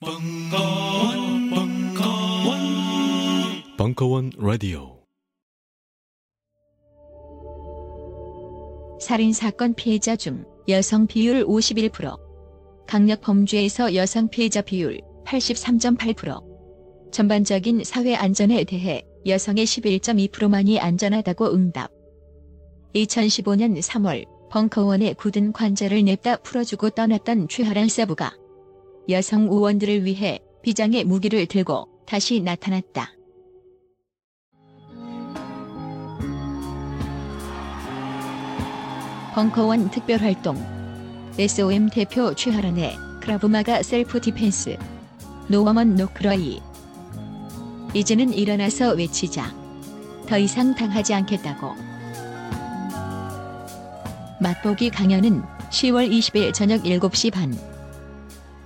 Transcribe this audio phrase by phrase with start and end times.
[0.00, 2.60] 벙커원, 벙커원,
[3.76, 5.02] 벙커원 라디오.
[9.00, 12.16] 살인 사건 피해자 중 여성 비율 51%,
[12.86, 17.10] 강력 범죄에서 여성 피해자 비율 83.8%.
[17.10, 21.90] 전반적인 사회 안전에 대해 여성의 11.2%만이 안전하다고 응답.
[22.94, 28.32] 2015년 3월 벙커원의 굳은 관절을 냅다 풀어주고 떠났던 최하란 서부가
[29.10, 33.10] 여성 의원들을 위해 비장의 무기를 들고 다시 나타났다.
[39.34, 40.56] 벙커원 특별활동.
[41.38, 44.76] SOM 대표 최하란의 크라브마가 self defense.
[45.48, 46.60] No Woman No Cry.
[47.94, 49.54] 이제는 일어나서 외치자.
[50.26, 51.72] 더 이상 당하지 않겠다고.
[54.40, 57.77] 맛보기 강연은 10월 20일 저녁 7시 반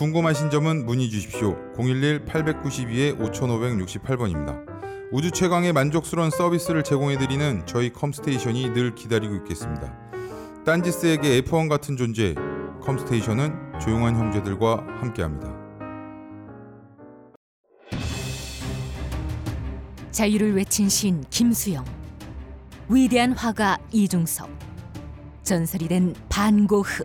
[0.00, 1.58] 궁금하신 점은 문의 주십시오.
[1.76, 4.64] 011-892-5568번입니다.
[5.12, 9.94] 우주 최강의 만족스러운 서비스를 제공해드리는 저희 컴스테이션이 늘 기다리고 있겠습니다.
[10.64, 12.34] 딴지스에게 F1 같은 존재,
[12.80, 15.54] 컴스테이션은 조용한 형제들과 함께합니다.
[20.10, 21.84] 자유를 외친 시인 김수영,
[22.88, 24.48] 위대한 화가 이중섭,
[25.42, 27.04] 전설이 된 반고흐.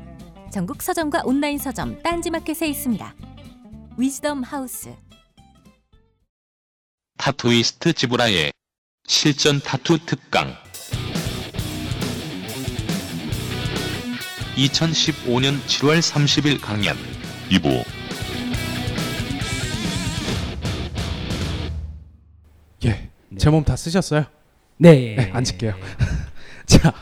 [0.51, 3.15] 전국 서점과 온라인 서점 딴지마켓에 있습니다.
[3.97, 4.93] 위즈덤 하우스.
[7.17, 8.51] 타투이스트 지브라의
[9.07, 10.53] 실전 타투 특강
[14.55, 16.97] 2015년 7월 30일 강연
[17.49, 17.83] 2부
[22.85, 23.09] 예.
[23.37, 24.25] 제 몸 다 쓰셨어요?
[24.77, 25.15] 네.
[25.15, 25.73] 네, 앉을게요.
[26.65, 26.93] 자.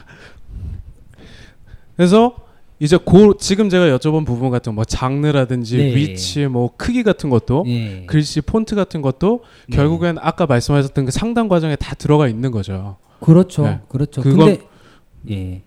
[1.95, 2.35] 그래서
[2.79, 5.95] 이제 고 지금 제가 여쭤본 부분 같은 뭐 장르라든지 네.
[5.95, 8.03] 위치 뭐 크기 같은 것도 네.
[8.07, 9.75] 글씨 폰트 같은 것도 네.
[9.75, 12.95] 결국엔 아까 말씀하셨던 그 상담 과정에 다 들어가 있는 거죠.
[13.19, 13.63] 그렇죠.
[13.63, 13.79] 네.
[13.89, 14.21] 그렇죠.
[14.21, 14.57] 그건-
[15.29, 15.61] 예.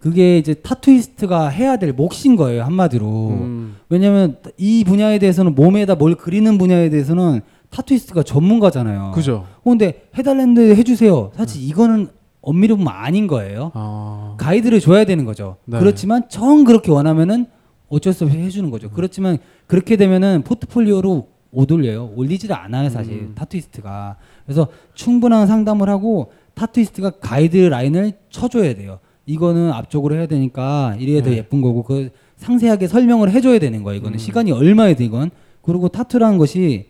[0.00, 3.06] 그게 이제 타투이스트가 해야 될 몫인 거예요, 한마디로.
[3.06, 7.40] 음, 왜냐면 이 분야에 대해서는 몸에다 뭘 그리는 분야에 대해서는
[7.70, 9.12] 타투이스트가 전문가잖아요.
[9.14, 9.46] 그죠.
[9.62, 11.30] 어, 근데 해달랬는데 해주세요.
[11.36, 12.08] 사실 이거는
[12.42, 13.70] 엄밀히 보면 아닌 거예요.
[13.74, 14.34] 아.
[14.38, 15.56] 가이드를 줘야 되는 거죠.
[15.64, 15.78] 네.
[15.78, 17.46] 그렇지만 정 그렇게 원하면은
[17.88, 18.90] 어쩔 수 없이 해주는 거죠.
[18.90, 22.10] 그렇지만 그렇게 되면은 포트폴리오로 못 올려요.
[22.16, 23.32] 올리지를 않아요, 사실 음.
[23.34, 24.16] 타투이스트가.
[24.44, 28.98] 그래서 충분한 상담을 하고 타투이스트가 가이드 라인을 쳐줘야 돼요.
[29.26, 31.36] 이거는 앞쪽으로 해야 되니까 이래야 더 네.
[31.36, 33.98] 예쁜 거고 그 상세하게 설명을 해줘야 되는 거예요.
[33.98, 34.18] 이거는 음.
[34.18, 35.30] 시간이 얼마에 이건.
[35.60, 36.86] 그리고 타투라는 것이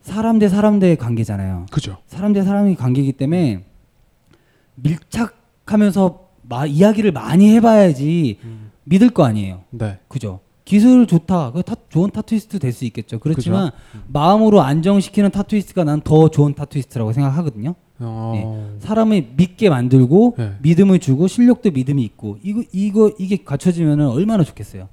[0.00, 1.66] 사람 대 사람 대 관계잖아요.
[1.70, 1.98] 그죠.
[2.06, 3.64] 사람 대 사람이 관계이기 때문에
[4.76, 8.70] 밀착하면서 마, 이야기를 많이 해봐야지 음.
[8.84, 9.62] 믿을 거 아니에요.
[9.70, 9.98] 네.
[10.08, 10.40] 그죠?
[10.64, 11.52] 기술 좋다.
[11.52, 13.18] 그 타, 좋은 타투이스트 될 수 있겠죠.
[13.20, 14.02] 그렇지만 음.
[14.08, 17.74] 마음으로 안정시키는 타투이스트가 난 더 좋은 타투이스트라고 생각하거든요.
[17.98, 18.76] 어.
[18.80, 20.56] 사람을 믿게 만들고 네.
[20.62, 24.88] 믿음을 주고 실력도 믿음이 있고 이거 이거 이게 갖춰지면 얼마나 좋겠어요.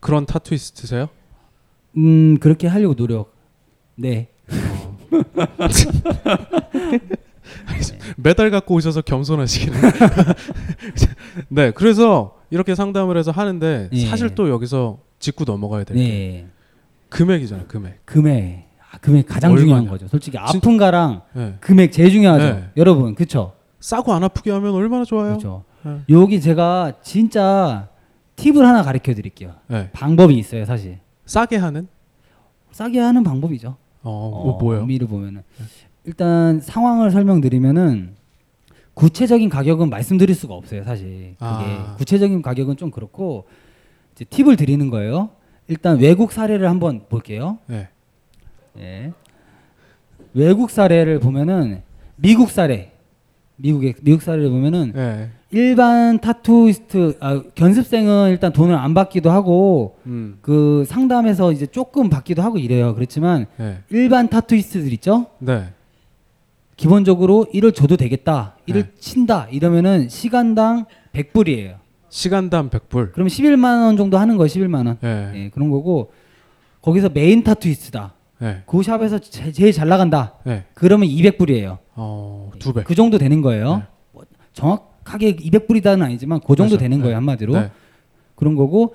[0.00, 1.08] 그런 타투이스트세요?
[1.96, 3.32] 음 그렇게 하려고 노력.
[3.94, 4.28] 네.
[8.16, 9.80] 메달 갖고 오셔서 겸손하시기는.
[11.48, 14.06] 네, 그래서 이렇게 상담을 해서 하는데 예.
[14.06, 16.46] 사실 또 여기서 짚고 넘어가야 될게 네.
[17.08, 18.04] 금액이잖아요, 금액.
[18.04, 18.68] 금액.
[18.90, 19.64] 아, 금액 가장 얼마냐?
[19.64, 20.08] 중요한 거죠.
[20.08, 21.56] 솔직히 아픈 가랑 네.
[21.60, 22.44] 금액 제일 중요하죠.
[22.44, 22.70] 네.
[22.76, 23.54] 여러분, 그쵸?
[23.80, 25.34] 싸고 안 아프게 하면 얼마나 좋아요.
[25.34, 25.64] 그죠.
[25.82, 26.00] 네.
[26.10, 27.88] 여기 제가 진짜
[28.36, 29.54] 팁을 하나 가르쳐 드릴게요.
[29.68, 29.90] 네.
[29.92, 30.98] 방법이 있어요, 사실.
[31.24, 31.88] 싸게 하는?
[32.72, 33.76] 싸게 하는 방법이죠.
[34.02, 34.80] 어, 뭐 뭐요?
[34.80, 35.42] 의미를 보면은
[36.04, 38.14] 일단 상황을 설명드리면은
[38.94, 41.34] 구체적인 가격은 말씀드릴 수가 없어요, 사실.
[41.38, 41.94] 아.
[41.98, 43.46] 구체적인 가격은 좀 그렇고
[44.14, 45.30] 팁을 드리는 거예요.
[45.68, 47.58] 일단 외국 사례를 한번 볼게요.
[47.66, 47.88] 네.
[48.78, 49.12] 예.
[50.34, 51.82] 외국 사례를 보면은
[52.16, 52.92] 미국 사례,
[53.56, 55.30] 미국의 미국 사례를 보면은 예.
[55.50, 60.38] 일반 타투이스트 아, 견습생은 일단 돈을 안 받기도 하고 음.
[60.40, 62.94] 그 상담에서 이제 조금 받기도 하고 이래요.
[62.94, 63.78] 그렇지만 예.
[63.90, 65.26] 일반 타투이스트들 있죠?
[65.38, 65.68] 네.
[66.76, 68.56] 기본적으로 일을 줘도 되겠다.
[68.66, 68.90] 일을 네.
[68.98, 69.46] 친다.
[69.50, 71.76] 이러면은 시간당 100불이에요.
[72.08, 73.12] 시간당 100불.
[73.12, 74.46] 그럼 11만 원 정도 하는 거예요.
[74.48, 74.98] 11만 원.
[75.02, 75.32] 예.
[75.34, 76.12] 예, 그런 거고
[76.82, 78.14] 거기서 메인 타투이스트다.
[78.42, 78.62] 예.
[78.66, 80.34] 그 샵에서 제, 제일 잘 나간다.
[80.46, 80.64] 예.
[80.74, 81.78] 그러면 200불이에요.
[81.94, 82.82] 어, 두 배.
[82.82, 83.76] 그 정도 되는 거예요.
[83.76, 83.82] 네.
[84.12, 86.78] 뭐 정확하게 200불이다는 아니지만 그 정도 그렇죠.
[86.78, 87.02] 되는 네.
[87.02, 87.52] 거예요 한마디로.
[87.54, 87.70] 네.
[88.34, 88.94] 그런 거고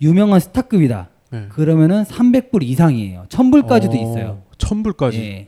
[0.00, 1.08] 유명한 스타급이다.
[1.34, 1.46] 예.
[1.50, 3.26] 그러면은 300불 이상이에요.
[3.28, 4.42] 1000불까지도 어, 있어요.
[4.58, 5.46] 1000불까지.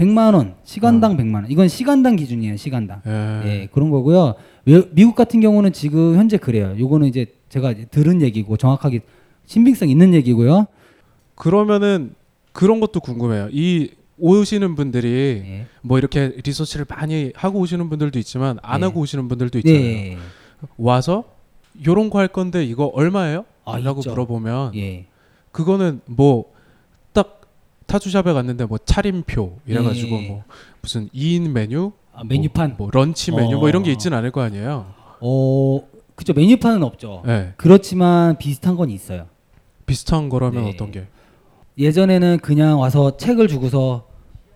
[0.00, 0.04] 예.
[0.04, 1.50] 100만 원, 시간당 100만 원.
[1.50, 3.02] 이건 시간당 기준이에요, 시간당.
[3.06, 3.42] 예.
[3.44, 4.34] 예, 그런 거고요.
[4.64, 6.74] 외- 미국 같은 경우는 지금 현재 그래요.
[6.78, 9.00] 요거는 이제 제가 이제 들은 얘기고 정확하게
[9.46, 10.66] 신빙성 있는 얘기고요.
[11.34, 12.14] 그러면은
[12.52, 13.48] 그런 것도 궁금해요.
[13.52, 15.08] 이 오시는 분들이
[15.44, 15.66] 예.
[15.82, 18.86] 뭐 이렇게 리서치를 많이 하고 오시는 분들도 있지만 안 네.
[18.86, 19.80] 하고 오시는 분들도 있잖아요.
[19.82, 20.18] 네.
[20.76, 21.24] 와서
[21.86, 23.44] 요런 거 할 건데 이거 얼마예요?
[23.64, 24.10] 아, 라고 있죠.
[24.10, 25.06] 물어보면 예.
[25.50, 26.52] 그거는 뭐딱
[27.92, 30.28] 타투샵에 갔는데 뭐 차림표 이래가지고 예.
[30.28, 30.44] 뭐
[30.80, 32.76] 무슨 2인 메뉴, 아, 메뉴판.
[32.78, 33.68] 뭐, 뭐 런치 메뉴 뭐 어.
[33.68, 34.86] 이런 게 있진 않을 거 아니에요.
[35.20, 35.80] 어,
[36.14, 36.32] 그죠.
[36.32, 37.22] 메뉴판은 없죠.
[37.26, 37.52] 예.
[37.58, 39.26] 그렇지만 비슷한 건 있어요.
[39.84, 40.70] 비슷한 거라면 네.
[40.70, 41.06] 어떤 게?
[41.76, 44.06] 예전에는 그냥 와서 책을 주고서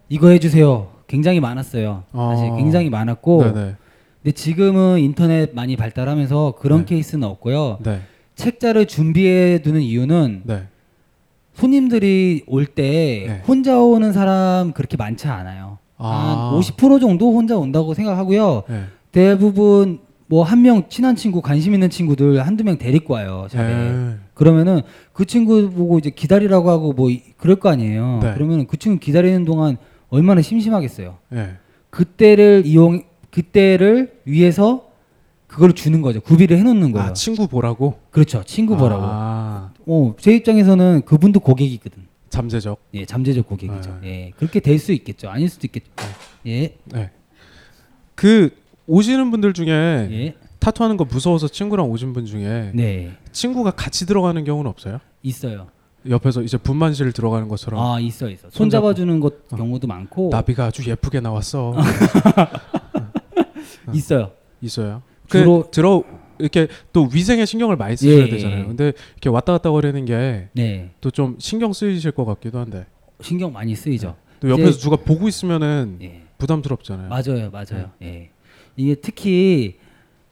[0.08, 0.88] 이거 해주세요.
[1.06, 2.04] 굉장히 많았어요.
[2.12, 2.56] 사실 어.
[2.56, 3.42] 굉장히 많았고.
[3.44, 3.76] 네네.
[4.22, 6.86] 근데 지금은 인터넷 많이 발달하면서 그런 네.
[6.86, 7.78] 케이스는 없고요.
[7.84, 8.00] 네.
[8.34, 10.68] 책자를 준비해 두는 이유는 네.
[11.56, 13.42] 손님들이 올때 네.
[13.48, 15.78] 혼자 오는 사람 그렇게 많지 않아요.
[15.96, 16.52] 아.
[16.54, 18.64] 한50% 정도 혼자 온다고 생각하고요.
[18.68, 18.82] 네.
[19.10, 23.46] 대부분 뭐 한 명 친한 친구 관심 있는 친구들 한두 명 데리고 와요.
[23.50, 23.62] 샵에.
[23.66, 24.14] 네.
[24.34, 24.82] 그러면은
[25.14, 28.20] 그 친구 보고 이제 기다리라고 하고 뭐 이- 그럴 거 아니에요.
[28.22, 28.32] 네.
[28.34, 29.78] 그러면 그 친구 기다리는 동안
[30.10, 31.16] 얼마나 심심하겠어요.
[31.30, 31.54] 네.
[31.90, 34.85] 그때를 이용 그때를 위해서
[35.46, 36.20] 그걸 주는 거죠.
[36.20, 37.08] 구비를 해놓는 거예요.
[37.08, 37.98] 아 친구 보라고.
[38.10, 38.42] 그렇죠.
[38.44, 39.02] 친구 보라고.
[39.04, 42.06] 아, 어, 제 입장에서는 그분도 고객이거든.
[42.28, 42.78] 잠재적.
[42.94, 43.98] 예, 잠재적 고객이죠.
[44.02, 44.08] 네.
[44.26, 45.30] 예, 그렇게 될 수 있겠죠.
[45.30, 45.86] 아닐 수도 있겠죠.
[46.46, 47.10] 예, 네.
[48.14, 48.50] 그
[48.86, 54.42] 오시는 분들 중에 예, 타투하는 거 무서워서 친구랑 오신 분 중에 네, 친구가 같이 들어가는
[54.44, 55.00] 경우는 없어요?
[55.22, 55.68] 있어요.
[56.08, 58.48] 옆에서 이제 분만실 들어가는 것처럼 아, 있어, 있어.
[58.50, 59.56] 손 잡아주는 것 어.
[59.56, 61.74] 경우도 많고 나비가 아주 예쁘게 나왔어.
[63.92, 64.30] 있어요.
[64.60, 65.02] 있어요.
[65.28, 66.02] 그 주로- 들어
[66.38, 68.60] 이렇게 또 위생에 신경을 많이 쓰셔야 예, 되잖아요.
[68.60, 68.64] 예.
[68.64, 70.48] 근데 이렇게 왔다 갔다 거리는 게
[71.00, 72.84] 또좀 네, 신경 쓰이실 것 같기도 한데
[73.22, 74.16] 신경 많이 쓰이죠.
[74.40, 77.08] 또 옆에서 이제- 누가 보고 있으면은 예, 부담스럽잖아요.
[77.08, 77.90] 맞아요, 맞아요.
[78.02, 78.30] 예,
[78.76, 79.78] 이게 특히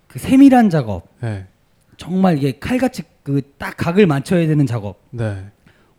[0.06, 1.46] 그 세밀한 작업, 네,
[1.96, 5.46] 정말 이게 칼같이 그 딱 각을 맞춰야 되는 작업, 네.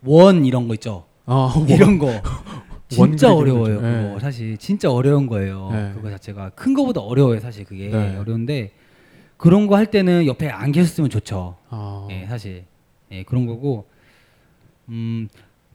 [0.04, 1.06] 원 이런 거 있죠.
[1.24, 2.06] 아, 뭐, 이런 거
[2.88, 3.80] 진짜 어려워요.
[3.80, 4.06] 좀, 예.
[4.08, 5.68] 그거 사실 진짜 어려운 거예요.
[5.72, 5.90] 네.
[5.96, 7.40] 그거 자체가 큰 거보다 어려워요.
[7.40, 8.16] 사실 그게 네.
[8.16, 8.70] 어려운데
[9.36, 11.56] 그런 거 할 때는 옆에 안 계셨으면 좋죠.
[11.70, 12.64] 아, 예, 사실
[13.12, 13.86] 예, 그런 거고
[14.88, 15.28] 음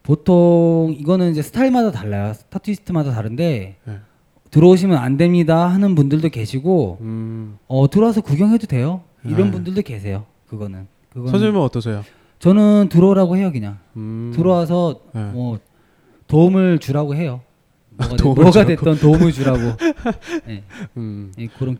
[0.03, 2.33] 보통 이거는 이제 스타일마다 달라요.
[2.49, 3.99] 타투이스트마다 다른데 네.
[4.49, 9.01] 들어오시면 안 됩니다 하는 분들도 계시고 음, 어 들어와서 구경해도 돼요.
[9.23, 9.51] 이런 네.
[9.51, 10.25] 분들도 계세요.
[10.47, 12.03] 그거는 그거는 선생님은 어떠세요?
[12.39, 15.23] 저는 들어오라고 해요 그냥 음, 들어와서 네.
[15.31, 15.59] 뭐
[16.27, 17.41] 도움을 주라고 해요.
[17.91, 18.65] 뭐가, 되- 뭐가?
[18.65, 19.59] 됐던 도움을 주라고.
[20.49, 20.63] 예,
[20.97, 21.77] 음, 예, 그런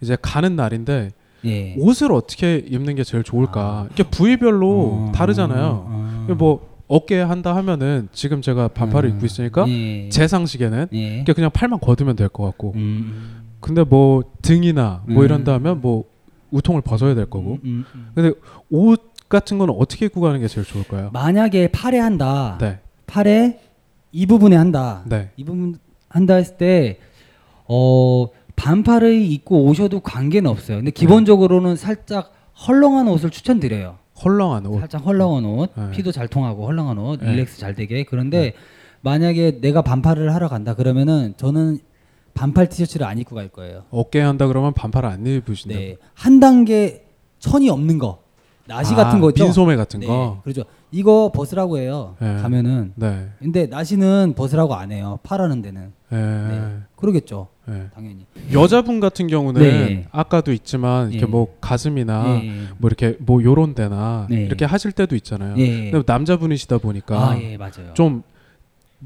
[0.00, 1.10] 이제 가는 날인데
[1.44, 1.74] 예.
[1.78, 3.60] 옷을 어떻게 입는 게 제일 좋을까?
[3.60, 3.88] 아.
[3.92, 5.84] 이게 부위별로 어, 다르잖아요.
[5.86, 10.08] 어, 뭐 어깨 한다 하면은 지금 제가 반팔을 음, 입고 있으니까 예.
[10.10, 11.24] 제 상식에는 예.
[11.34, 15.24] 그냥 팔만 걷으면 될 것 같고 음, 근데 뭐 등이나 뭐 음.
[15.24, 16.04] 이런다 하면 뭐
[16.50, 18.10] 우통을 벗어야 될 거고 음, 음, 음.
[18.14, 18.32] 근데
[18.70, 21.10] 옷 같은 거는 어떻게 입고 가는 게 제일 좋을까요?
[21.12, 22.58] 만약에 팔에 한다.
[22.60, 23.60] 네, 팔에
[24.10, 25.04] 이 부분에 한다.
[25.06, 25.78] 네, 이 부분
[26.08, 26.98] 한다 했을 때
[27.68, 28.26] 어,
[28.60, 30.76] 반팔을 입고 오셔도 관계는 없어요.
[30.78, 32.34] 근데 기본적으로는 살짝
[32.66, 33.96] 헐렁한 옷을 추천드려요.
[34.22, 34.80] 헐렁한 옷.
[34.80, 35.90] 살짝 헐렁한 옷, 네.
[35.92, 37.30] 피도 잘 통하고 헐렁한 옷, 네.
[37.30, 38.04] 릴렉스 잘 되게.
[38.04, 38.52] 그런데
[39.00, 41.78] 만약에 내가 반팔을 하러 간다 그러면은 저는
[42.34, 43.84] 반팔 티셔츠를 안 입고 갈 거예요.
[43.90, 45.74] 어깨 한다 그러면 반팔 안 입으신다.
[45.74, 47.06] 네, 한 단계
[47.38, 48.18] 천이 없는 거,
[48.66, 49.44] 나시 같은 거 있죠.
[49.44, 50.40] 빈소매 같은 네, 거.
[50.44, 50.64] 그렇죠.
[50.92, 52.16] 이거 벗으라고 해요.
[52.20, 52.36] 네.
[52.42, 52.92] 가면은.
[52.96, 55.18] 네, 근데 나시는 벗으라고 안 해요.
[55.22, 55.92] 파라는 데는.
[56.10, 56.76] 네, 네.
[56.96, 57.48] 그러겠죠.
[57.70, 57.86] 네.
[57.94, 58.26] 당연히.
[58.52, 60.06] 여자분 같은 경우는 네.
[60.10, 61.30] 아까도 있지만 이렇게 예.
[61.30, 62.50] 뭐 가슴이나 예.
[62.78, 64.44] 뭐 이렇게 뭐 요런 데나 네.
[64.44, 65.54] 이렇게 하실 때도 있잖아요.
[65.58, 65.90] 예.
[65.90, 67.56] 근데 남자분이시다 보니까 아, 예.
[67.94, 68.22] 좀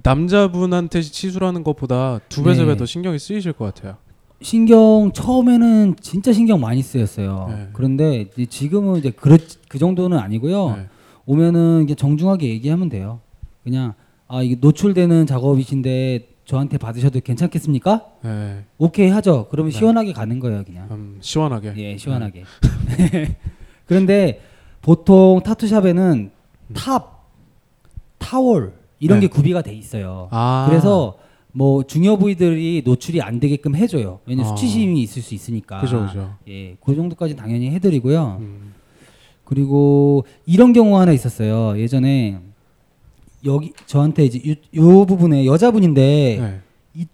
[0.02, 2.56] 남자분한테 시술하는 것보다 두배 네.
[2.56, 3.96] 세배 더 신경이 쓰이실 것 같아요.
[4.40, 7.46] 신경 처음에는 진짜 신경 많이 쓰였어요.
[7.50, 7.68] 네.
[7.72, 10.76] 그런데 이제 지금은 이제 그렇 그 정도는 아니고요.
[10.76, 10.86] 네.
[11.26, 13.20] 오면은 정중하게 얘기하면 돼요.
[13.62, 13.94] 그냥
[14.26, 18.06] 아아 이게 노출되는 작업이신데 저한테 받으셔도 괜찮겠습니까?
[18.22, 18.64] 네.
[18.78, 19.48] 오케이 하죠.
[19.50, 19.78] 그러면 네.
[19.78, 20.88] 시원하게 가는 거예요, 그냥.
[20.90, 21.74] 음, 시원하게.
[21.76, 22.44] 예, 시원하게.
[23.86, 24.40] 그런데
[24.82, 26.30] 보통 타투샵에는
[26.74, 27.30] 탑,
[28.18, 29.26] 타월 이런 네.
[29.26, 30.28] 게 구비가 돼 있어요.
[30.30, 30.66] 아.
[30.68, 31.18] 그래서
[31.52, 34.20] 뭐 중요 부위들이 노출이 안 되게끔 해줘요.
[34.26, 34.56] 왜냐면 아.
[34.56, 35.80] 수치심이 있을 수 있으니까.
[35.80, 36.34] 그죠, 그죠.
[36.48, 38.38] 예, 그 정도까지 당연히 해드리고요.
[38.40, 38.74] 음.
[39.44, 41.78] 그리고 이런 경우 하나 있었어요.
[41.78, 42.40] 예전에
[43.44, 46.60] 여기 저한테 이제 요, 요 부분에 여자분인데 네.
[46.94, 47.06] 이,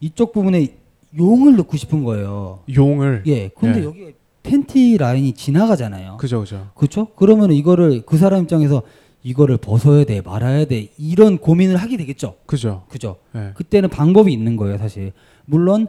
[0.00, 0.74] 이쪽 부분에
[1.16, 2.60] 용을 넣고 싶은 거예요.
[2.74, 3.22] 용을.
[3.26, 3.48] 예.
[3.48, 3.84] 근데 예.
[3.84, 6.16] 여기 팬티 라인이 지나가잖아요.
[6.16, 6.70] 그죠, 그죠.
[6.74, 7.08] 그렇죠?
[7.16, 8.82] 그러면 이거를 그 사람 입장에서
[9.22, 12.36] 이거를 벗어야 돼, 말아야 돼 이런 고민을 하게 되겠죠.
[12.46, 12.84] 그죠.
[12.88, 13.16] 그죠?
[13.34, 13.52] 예.
[13.54, 15.12] 그때는 방법이 있는 거예요, 사실.
[15.44, 15.88] 물론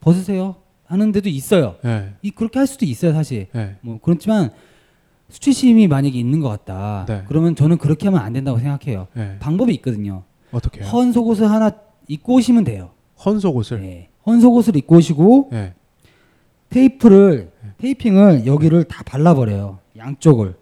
[0.00, 1.76] 벗으세요 하는 데도 있어요.
[1.84, 2.12] 예.
[2.22, 3.46] 이 그렇게 할 수도 있어요, 사실.
[3.54, 3.76] 예.
[3.80, 4.50] 뭐 그렇지만
[5.30, 7.06] 수치심이 만약에 있는 것 같다.
[7.08, 7.22] 네.
[7.28, 9.06] 그러면 저는 그렇게 하면 안 된다고 생각해요.
[9.16, 9.36] 예.
[9.40, 10.24] 방법이 있거든요.
[10.52, 10.82] 어떻게?
[10.82, 11.70] 헌 속옷을 하나
[12.08, 12.90] 입고 오시면 돼요.
[13.24, 13.80] 헌 속옷을.
[13.80, 14.08] 네.
[14.26, 15.74] 헌 속옷을 입고 오시고 예.
[16.70, 19.78] 테이프를 테이핑을 여기를 다 발라버려요.
[19.96, 20.54] 양쪽을.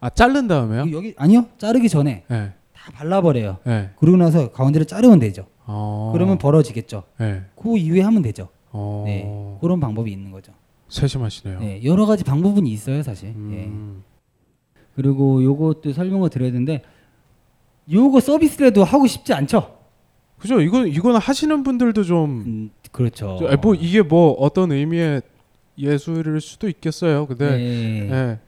[0.00, 0.86] 아, 자른 다음에요?
[0.92, 2.52] 여기 아니요 자르기 전에 예.
[2.74, 3.58] 다 발라버려요.
[3.66, 3.90] 예.
[3.96, 5.46] 그러고 나서 가운데를 자르면 되죠.
[5.66, 6.10] 어.
[6.12, 7.04] 그러면 벌어지겠죠.
[7.20, 7.42] 예.
[7.56, 8.48] 그 이후에 하면 되죠.
[8.70, 9.04] 어.
[9.06, 10.52] 네, 그런 방법이 있는 거죠.
[10.94, 11.60] 세심하시네요.
[11.60, 13.28] 네, 여러 가지 방법은 있어요, 사실.
[13.28, 13.32] 예.
[13.64, 14.04] 음.
[14.94, 16.82] 그리고 요것도 설명을 드려야 되는데
[17.90, 19.76] 요거 서비스라도 하고 싶지 않죠?
[20.38, 20.60] 그죠.
[20.60, 23.36] 이건 이거는 하시는 분들도 좀 음, 그렇죠.
[23.40, 25.22] 저, 아, 뭐 이게 뭐 어떤 의미의
[25.76, 27.26] 예술일 수도 있겠어요.
[27.26, 28.10] 근데 네.
[28.10, 28.38] 예.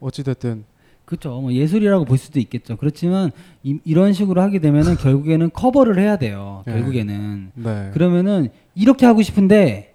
[0.00, 0.64] 어찌 됐든
[1.04, 1.40] 그렇죠.
[1.40, 2.76] 뭐 예술이라고 볼 수도 있겠죠.
[2.76, 3.30] 그렇지만
[3.62, 6.64] 이, 런 식으로 하게 되면은 결국에는 커버를 해야 돼요.
[6.66, 6.72] 네.
[6.72, 7.90] 결국에는 네.
[7.92, 9.94] 그러면은 이렇게 하고 싶은데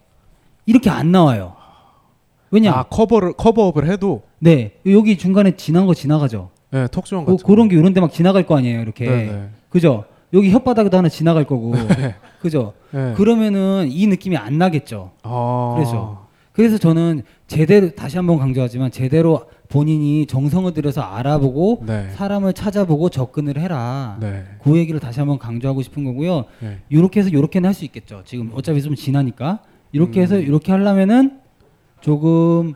[0.65, 1.56] 이렇게 안 나와요.
[2.51, 2.71] 왜냐?
[2.73, 6.49] 아, 커버를 커버업을 해도 네 여기 중간에 지난 거 지나가죠.
[6.73, 8.81] 예, 턱수염 그, 같은 그 런 게 이런 데 막 지나갈 거 아니에요.
[8.81, 9.49] 이렇게 네, 네.
[9.69, 10.05] 그죠?
[10.33, 11.73] 여기 혓바닥에도 하나 지나갈 거고
[12.41, 12.73] 그죠?
[12.93, 13.13] 예.
[13.15, 15.11] 그러면은 이 느낌이 안 나겠죠.
[15.23, 15.73] 아.
[15.75, 22.09] 그래서 그래서 저는 제대로 다시 한번 강조하지만 제대로 본인이 정성을 들여서 알아보고 네.
[22.15, 24.17] 사람을 찾아보고 접근을 해라.
[24.19, 24.43] 네.
[24.63, 26.45] 그 얘기를 다시 한번 강조하고 싶은 거고요.
[26.61, 26.79] 네.
[26.89, 28.21] 이렇게 해서 이렇게는 할 수 있겠죠.
[28.25, 29.59] 지금 어차피 좀 지나니까
[29.91, 30.41] 이렇게 해서 음.
[30.41, 31.39] 이렇게 하려면은
[32.01, 32.73] 조금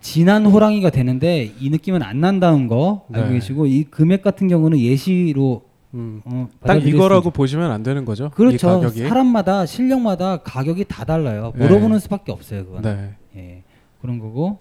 [0.00, 3.34] 진한 호랑이가 되는데 이 느낌은 안 난다는 거 알고 네.
[3.34, 5.62] 계시고 이 금액 같은 경우는 예시로
[5.94, 6.20] 음.
[6.24, 8.26] 어, 딱 이거라고 보시면 안 되는 거죠.
[8.26, 8.88] 이 그렇죠.
[8.90, 11.52] 사람마다 실력마다 가격이 다 달라요.
[11.56, 11.66] 네.
[11.66, 12.66] 물어보는 수밖에 없어요.
[12.66, 12.82] 그건.
[12.82, 13.14] 네.
[13.36, 13.62] 예.
[14.00, 14.58] 그런 거고.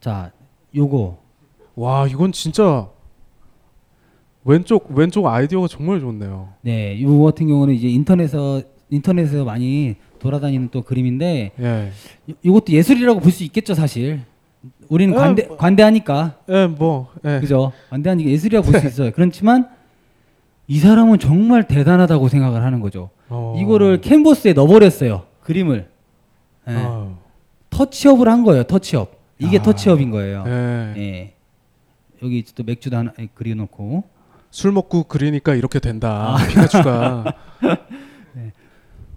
[0.00, 0.32] 자,
[0.74, 1.18] 요거
[1.76, 2.88] 와, 이건 진짜
[4.44, 6.54] 왼쪽 왼쪽 아이디어가 정말 좋네요.
[6.62, 11.92] 네, 요 같은 경우는 이제 인터넷에서 인터넷에서 많이 돌아다니는 또 그림인데 예.
[12.30, 14.20] 요, 요것도 예술이라고 볼 수 있겠죠, 사실.
[14.88, 16.36] 우리는 어, 관대 뭐- 관대하니까.
[16.48, 17.38] 예, 뭐 예.
[17.40, 17.72] 그죠?
[17.90, 19.10] 관대하니까 예술이라고 볼 수 있어요.
[19.12, 19.68] 그렇지만
[20.68, 23.10] 이 사람은 정말 대단하다고 생각을 하는 거죠.
[23.28, 23.56] 어.
[23.60, 25.24] 이거를 캔버스에 넣어버렸어요.
[25.42, 25.88] 그림을.
[26.68, 26.72] 예.
[26.74, 27.14] 아.
[27.70, 28.62] 터치업을 한 거예요.
[28.64, 29.16] 터치업.
[29.38, 29.62] 이게 아.
[29.62, 30.44] 터치업인 거예요.
[30.46, 30.94] 예.
[30.96, 31.32] 예.
[32.22, 34.04] 여기 또 맥주도 하나 그려놓고.
[34.50, 36.34] 술 먹고 그리니까 이렇게 된다.
[36.34, 36.46] 아.
[36.46, 37.34] 피카츄가.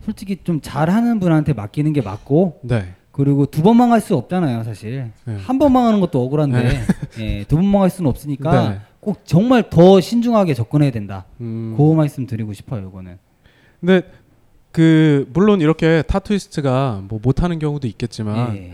[0.09, 2.95] 솔직히 좀 잘하는 분한테 맡기는 게 맞고 네.
[3.11, 5.11] 그리고 두 번 망할 수 없잖아요, 사실.
[5.25, 5.37] 네.
[5.45, 6.81] 한번 망하는 것도 억울한데
[7.19, 8.79] 예, 두번 망할 수는 없으니까 네.
[8.99, 11.25] 꼭 정말 더 신중하게 접근해야 된다.
[11.41, 11.75] 음.
[11.77, 13.17] 그 말씀 드리고 싶어요, 이거는.
[13.79, 14.01] 근데
[14.71, 18.73] 그 물론 이렇게 타투이스트가 뭐 못하는 경우도 있겠지만 예.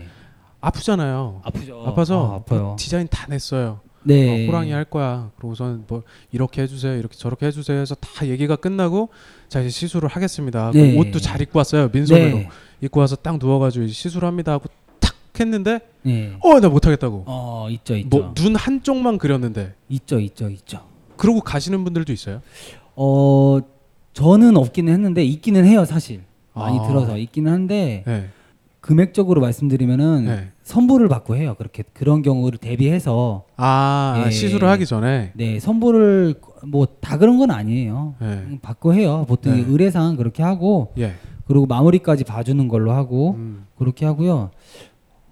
[0.60, 1.42] 아프잖아요.
[1.44, 1.84] 아프죠.
[1.86, 2.54] 아파서 아.
[2.54, 3.80] 뭐 디자인 다 냈어요.
[4.06, 4.44] 네.
[4.44, 5.30] 어, 호랑이 할 거야.
[5.36, 9.08] 그러고선 뭐 이렇게 해주세요, 이렇게 저렇게 해주세요 해서 다 얘기가 끝나고
[9.48, 10.70] 자 이제 시술을 하겠습니다.
[10.72, 10.92] 네.
[10.94, 11.90] 그 옷도 잘 입고 왔어요.
[11.92, 12.48] 민소매로 네.
[12.80, 14.68] 입고 와서 딱 누워가지고 시술합니다 하고
[15.00, 16.36] 탁 했는데 네.
[16.42, 17.24] 어나 못하겠다고.
[17.26, 18.08] 어, 있죠, 있죠.
[18.08, 20.86] 뭐 눈 한쪽만 그렸는데 있죠, 있죠, 있죠.
[21.16, 22.42] 그러고 가시는 분들도 있어요.
[22.94, 23.58] 어,
[24.12, 26.22] 저는 없기는 했는데 있기는 해요, 사실.
[26.54, 26.86] 많이 아.
[26.86, 28.28] 들어서 있기는 한데 네.
[28.80, 30.52] 금액적으로 말씀드리면은 네.
[30.66, 31.54] 선불을 받고 해요.
[31.56, 34.30] 그렇게 그런 경우를 대비해서 아 예.
[34.32, 35.30] 시술을 하기 전에.
[35.36, 38.16] 네 선불을 뭐다 그런 건 아니에요.
[38.20, 38.26] 네.
[38.26, 39.24] 음, 받고 해요.
[39.28, 39.64] 보통 네.
[39.64, 41.14] 의뢰상 그렇게 하고 예.
[41.46, 43.66] 그리고 마무리까지 봐주는 걸로 하고 음.
[43.78, 44.50] 그렇게 하고요.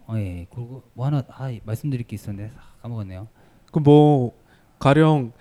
[0.06, 0.46] 어, 예.
[0.54, 3.26] 그리고 뭐 하나 아, 말씀드릴 게 있었는데 아, 까먹었네요.
[3.72, 4.34] 그뭐
[4.78, 5.32] 가령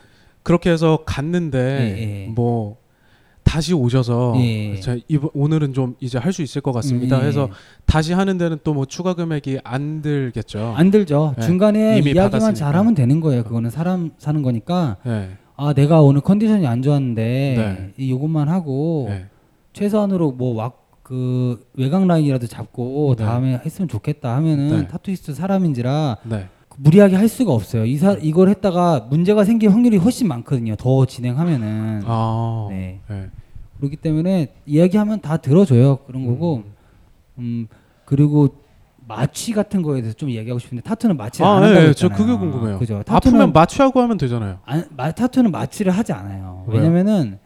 [0.42, 2.28] 그렇게 해서 갔는데 예, 예.
[2.30, 2.78] 뭐
[3.44, 4.80] 다시 오셔서 예.
[4.80, 7.18] 자, 이번 오늘은 좀 이제 할 수 있을 것 같습니다.
[7.20, 7.28] 음, 예.
[7.28, 7.50] 해서
[7.86, 10.74] 다시 하는 데는 또 뭐 추가 금액이 안 들겠죠.
[10.76, 11.36] 안 들죠.
[11.38, 11.42] 예.
[11.42, 12.54] 중간에 이야기만 받았으니까.
[12.56, 13.44] 잘하면 되는 거예요.
[13.44, 15.30] 그거는 사람 사는 거니까 예.
[15.56, 17.22] 아 내가 오늘 컨디션이 안 좋았는데
[17.58, 17.94] 네.
[17.98, 19.28] 이 요것만 하고 예.
[19.74, 23.24] 최소한으로 뭐그 외곽 라인이라도 잡고 네.
[23.26, 24.88] 다음에 했으면 좋겠다 하면은 네.
[24.88, 26.48] 타투이스트 사람인지라 네.
[26.78, 27.86] 무리하게 할 수가 없어요.
[27.86, 30.76] 이사 이걸 했다가 문제가 생길 확률이 훨씬 많거든요.
[30.76, 32.68] 더 진행하면은 아.
[32.70, 33.00] 네.
[33.10, 33.30] 네.
[33.78, 35.98] 그렇기 때문에 이야기하면 다 들어줘요.
[36.08, 36.64] 그런 거고
[37.38, 37.68] 음
[38.06, 38.56] 그리고
[39.08, 42.10] 마취 같은 거에 대해서 좀 얘기하고 싶은데 타투는 마취를 안 아, 한다고 예, 예, 저.
[42.10, 42.80] 그게 궁금해요.
[42.80, 42.96] 그죠?
[42.96, 44.60] 아프면 타투는 마취하고 하면 되잖아요.
[44.66, 46.64] 안, 마, 타투는 마취를 하지 않아요.
[46.68, 47.40] 왜냐면은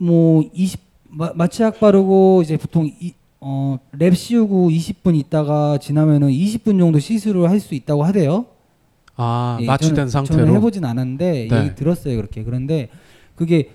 [0.00, 6.78] 뭐 20, 마, 마취약 바르고 이제 보통 이, 어, 랩 씌우고 20분 있다가 지나면은 20분
[6.78, 8.46] 정도 시술을 할 수 있다고 하대요.
[9.16, 10.38] 아, 예, 마취된 저는, 상태로.
[10.40, 11.56] 저는 해보진 않았는데 네.
[11.64, 12.42] 얘기 들었어요 그렇게.
[12.42, 12.88] 그런데
[13.36, 13.70] 그게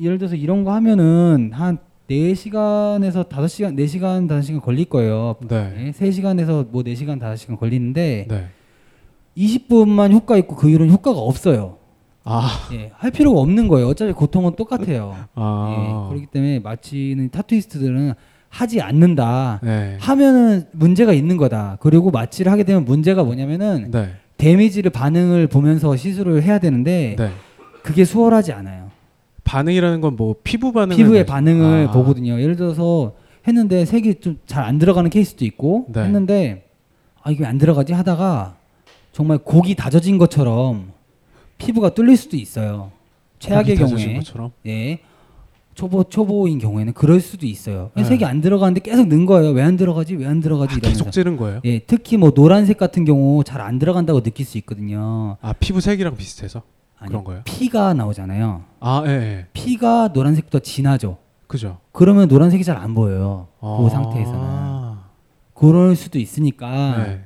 [0.00, 1.78] 예를 들어서 이런 거 하면은 한
[2.08, 5.36] 4시간에서 5시간, 4시간, 5시간 걸릴 거예요.
[5.48, 5.92] 네.
[5.96, 8.48] 3시간에서 뭐 4시간, 5시간 걸리는데 네.
[9.36, 11.78] 20분만 효과 있고 그 이후로는 효과가 없어요.
[12.24, 12.48] 아.
[12.72, 13.88] 예, 할 필요가 없는 거예요.
[13.88, 15.16] 어차피 고통은 똑같아요.
[15.34, 15.74] 아.
[16.06, 18.14] 예, 그렇기 때문에 마취는 타투이스트들은
[18.52, 19.60] 하지 않는다.
[19.62, 19.96] 네.
[19.98, 21.78] 하면은 문제가 있는 거다.
[21.80, 24.10] 그리고 마취를 하게 되면 문제가 뭐냐면은 네.
[24.36, 27.30] 데미지를 반응을 보면서 시술을 해야 되는데 네.
[27.82, 28.90] 그게 수월하지 않아요.
[29.44, 31.92] 반응이라는 건 뭐 피부 반응 피부의 반응을 아.
[31.92, 32.38] 보거든요.
[32.40, 33.14] 예를 들어서
[33.48, 36.02] 했는데 색이 좀 잘 안 들어가는 케이스도 있고 네.
[36.02, 36.68] 했는데
[37.22, 38.56] 아 이게 안 들어가지 하다가
[39.12, 40.92] 정말 고기 다져진 것처럼
[41.56, 42.90] 피부가 뚫릴 수도 있어요.
[43.38, 44.20] 최악의 경우에?
[44.66, 44.98] 예
[45.74, 47.90] 초보 초보인 경우에는 그럴 수도 있어요.
[47.96, 48.04] 네.
[48.04, 49.50] 색이 안 들어가는데 계속 는 거예요.
[49.52, 50.14] 왜 안 들어가지?
[50.16, 50.76] 왜 안 들어가지?
[50.76, 51.04] 이러면서.
[51.04, 51.60] 계속 찌른 거예요?
[51.64, 55.36] 예, 특히 뭐 노란색 같은 경우 잘 안 들어간다고 느낄 수 있거든요.
[55.40, 56.62] 아 피부 색이랑 비슷해서
[56.98, 57.42] 아니, 그런 거예요?
[57.44, 58.62] 피가 나오잖아요.
[58.80, 59.46] 아, 예, 예.
[59.52, 61.16] 피가 노란색보다 진하죠.
[61.46, 61.78] 그죠.
[61.92, 63.48] 그러면 노란색이 잘 안 보여요.
[63.60, 63.78] 아.
[63.82, 64.92] 그 상태에서는.
[65.54, 67.20] 그럴 수도 있으니까 네.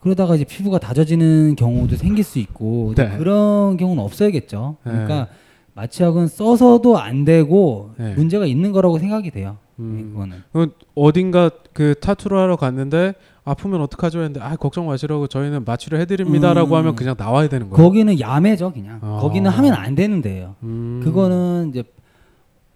[0.00, 3.16] 그러다가 이제 피부가 다져지는 경우도 생길 수 있고 네.
[3.16, 4.76] 그런 경우는 없어야겠죠.
[4.84, 4.92] 네.
[4.92, 5.28] 그러니까
[5.74, 8.14] 마취약은 써서도 안 되고 네.
[8.14, 9.58] 문제가 있는 거라고 생각이 돼요.
[9.80, 9.96] 음.
[9.96, 10.42] 네, 그거는.
[10.52, 13.14] 그 어딘가 그 타투를 하러 갔는데
[13.44, 16.78] 아프면 어떡하죠 했는데 아 걱정 마시라고 저희는 마취를 해드립니다라고 음.
[16.78, 17.84] 하면 그냥 나와야 되는 거예요.
[17.84, 19.00] 거기는 야매죠, 그냥.
[19.02, 19.18] 아.
[19.20, 20.54] 거기는 하면 안 되는 데예요.
[20.62, 21.00] 음.
[21.02, 21.82] 그거는 이제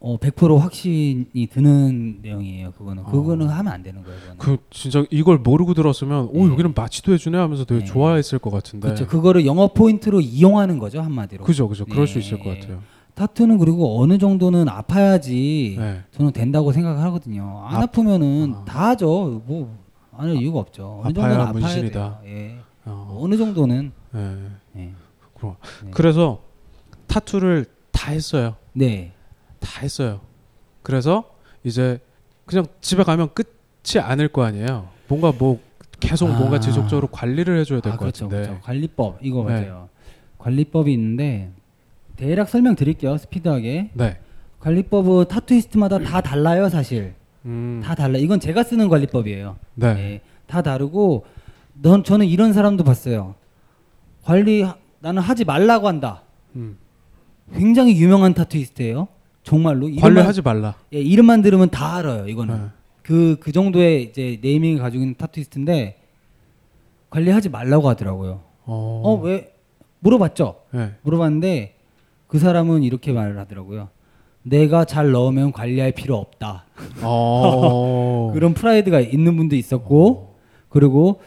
[0.00, 2.70] 어, 100% 확신이 드는 내용이에요.
[2.72, 4.18] 그거는 그거는 하면 안 되는 거예요.
[4.20, 4.38] 그거는.
[4.38, 6.52] 그 진짜 이걸 모르고 들었으면 오 네.
[6.52, 7.84] 여기는 마취도 해주네 하면서 되게 네.
[7.86, 8.86] 좋아했을 것 같은데.
[8.86, 9.06] 그렇죠.
[9.08, 11.44] 그거를 영업 포인트로 이용하는 거죠 한마디로.
[11.44, 11.84] 그죠, 그죠.
[11.84, 12.20] 그럴 수 네.
[12.20, 12.80] 있을 것 같아요.
[13.14, 16.02] 타투는 그리고 어느 정도는 아파야지 네.
[16.12, 17.64] 저는 된다고 생각하거든요.
[17.66, 18.64] 안 아- 아프면은 아.
[18.64, 19.42] 다 하죠.
[19.46, 21.00] 뭐안할 이유가 없죠.
[21.02, 22.20] 어느 정도는 아파야 문신이다.
[22.26, 22.58] 예.
[22.84, 23.18] 어.
[23.20, 24.36] 어느 정도는 네.
[24.76, 24.92] 예.
[25.36, 25.90] 그럼 네.
[25.92, 26.40] 그래서
[27.08, 28.54] 타투를 다 했어요.
[28.74, 29.12] 네.
[29.60, 30.20] 다 했어요.
[30.82, 31.24] 그래서
[31.64, 31.98] 이제
[32.46, 34.88] 그냥 집에 가면 끝이 아닐 거 아니에요.
[35.08, 35.60] 뭔가 뭐
[36.00, 36.38] 계속 아.
[36.38, 38.46] 뭔가 지속적으로 관리를 해줘야 될 아, 것 그렇죠, 같은데.
[38.48, 38.62] 그렇죠.
[38.64, 39.52] 관리법 이거 네.
[39.52, 39.88] 맞아요.
[40.38, 41.50] 관리법이 있는데
[42.16, 43.16] 대략 설명 드릴게요.
[43.18, 43.90] 스피드하게.
[43.94, 44.18] 네.
[44.60, 47.14] 관리법은 타투이스트마다 다 달라요, 사실.
[47.44, 47.80] 음.
[47.84, 48.18] 다 달라.
[48.18, 49.56] 이건 제가 쓰는 관리법이에요.
[49.76, 49.86] 네.
[49.88, 51.24] 예, 다 다르고
[51.74, 53.34] 넌 저는 이런 사람도 봤어요.
[54.24, 56.22] 관리 하- 나는 하지 말라고 한다.
[56.56, 56.76] 음.
[57.54, 59.06] 굉장히 유명한 타투이스트예요.
[59.48, 60.74] 정말로 관리하지 말라.
[60.92, 62.28] 예, 이름만 들으면 다 알아요.
[62.28, 62.62] 이거는 네.
[63.02, 65.98] 그그 정도의 이제 네이밍을 가지고 있는 타투이스트인데
[67.08, 68.42] 관리하지 말라고 하더라고요.
[68.66, 69.02] 어.
[69.04, 69.54] 어왜
[70.00, 70.56] 물어봤죠?
[70.72, 70.90] 네.
[71.00, 71.76] 물어봤는데
[72.26, 73.88] 그 사람은 이렇게 말을 하더라고요.
[74.42, 76.66] 내가 잘 넣으면 관리할 필요 없다.
[77.00, 78.30] 어.
[78.36, 80.34] 그런 프라이드가 있는 분도 있었고
[80.68, 81.22] 그리고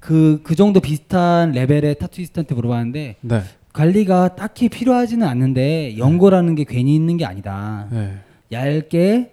[0.00, 3.42] 그그 정도 비슷한 레벨의 타투이스트한테 물어봤는데 네.
[3.72, 7.88] 관리가 딱히 필요하지는 않는데 연고라는 게 괜히 있는 게 아니다.
[7.90, 8.18] 네.
[8.52, 9.32] 얇게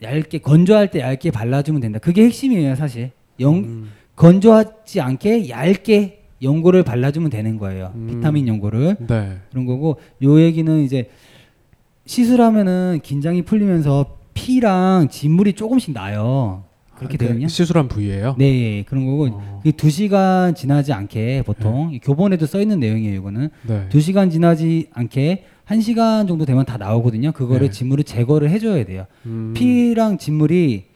[0.00, 1.98] 얇게 건조할 때 얇게 발라주면 된다.
[1.98, 3.10] 그게 핵심이에요, 사실.
[3.40, 3.90] 영 음.
[4.14, 7.92] 건조하지 않게 얇게 연고를 발라주면 되는 거예요.
[7.96, 8.06] 음.
[8.06, 9.38] 비타민 연고를 네.
[9.50, 11.10] 그런 거고 요 얘기는 이제
[12.06, 16.64] 시술하면은 긴장이 풀리면서 피랑 진물이 조금씩 나요.
[16.98, 17.48] 그렇게 아, 그 되거든요.
[17.48, 18.34] 시술한 부위예요.
[18.38, 19.62] 네, 그런 거고 어.
[19.76, 23.14] 두 시간 지나지 않게 보통 이 교본에도 써 있는 내용이에요.
[23.14, 23.86] 이거는 네.
[23.88, 27.32] 두 시간 지나지 않게 한 시간 정도 되면 다 나오거든요.
[27.32, 27.70] 그거를 네.
[27.70, 29.06] 진물을 제거를 해줘야 돼요.
[29.26, 29.52] 음.
[29.54, 30.86] 피랑 진물이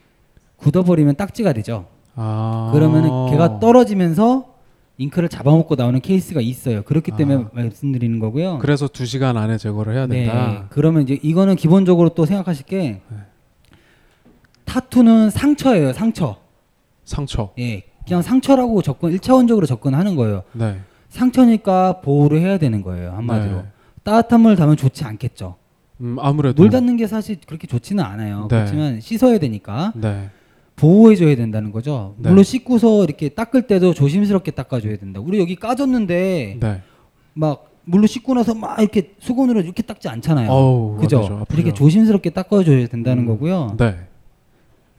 [0.57, 1.87] 굳어버리면 딱지가 되죠.
[2.15, 2.71] 아.
[2.73, 4.53] 그러면은 걔가 떨어지면서
[4.99, 6.83] 잉크를 잡아먹고 나오는 케이스가 있어요.
[6.83, 7.51] 그렇기 때문에 아.
[7.53, 8.59] 말씀드리는 거고요.
[8.61, 10.25] 그래서 두 시간 안에 제거를 해야 네.
[10.27, 10.67] 된다.
[10.71, 13.17] 그러면 이제 이거는 기본적으로 또 생각하실 게 네.
[14.73, 15.93] 타투는 상처예요.
[15.93, 16.37] 상처.
[17.05, 17.53] 상처.
[17.59, 17.83] 예.
[18.07, 20.45] 그냥 상처라고 접근 1차원적으로 접근하는 거예요.
[20.53, 20.81] 네.
[21.11, 23.13] 상처니까 보호를 해야 되는 거예요.
[23.13, 23.57] 한마디로.
[23.57, 23.65] 네.
[24.03, 25.57] 따뜻한 물 닿으면 좋지 않겠죠.
[26.01, 28.49] 음, 아무래도 물 닿는 게 사실 그렇게 좋지는 않아요.
[28.51, 28.57] 네.
[28.57, 30.31] 그렇지만 씻어야 되니까 네.
[30.77, 32.15] 보호해줘야 된다는 거죠.
[32.17, 32.31] 네.
[32.31, 35.21] 물로 씻고서 이렇게 닦을 때도 조심스럽게 닦아줘야 된다.
[35.21, 36.83] 우리 여기 까졌는데 네.
[37.35, 40.51] 막 물로 씻고 나서 막 이렇게 수건으로 이렇게 닦지 않잖아요.
[40.51, 41.19] 어우, 그죠?
[41.19, 41.61] 아프죠, 아프죠.
[41.61, 43.77] 이렇게 조심스럽게 닦아줘야 된다는 음, 거고요.
[43.79, 43.97] 네.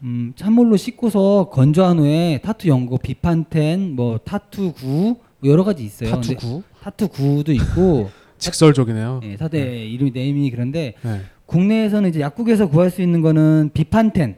[0.03, 6.09] 음, 찬물로 씻고서 건조한 후에 타투 연고 비판텐 뭐 Tattoo Goo 여러 가지 있어요.
[6.09, 9.21] 타투 근데 Goo Tattoo Goo도 있고 직설적이네요.
[9.23, 11.21] 예, 타투 이름이 name이 그런데 네.
[11.45, 14.37] 국내에서는 이제 약국에서 구할 수 있는 거는 비판텐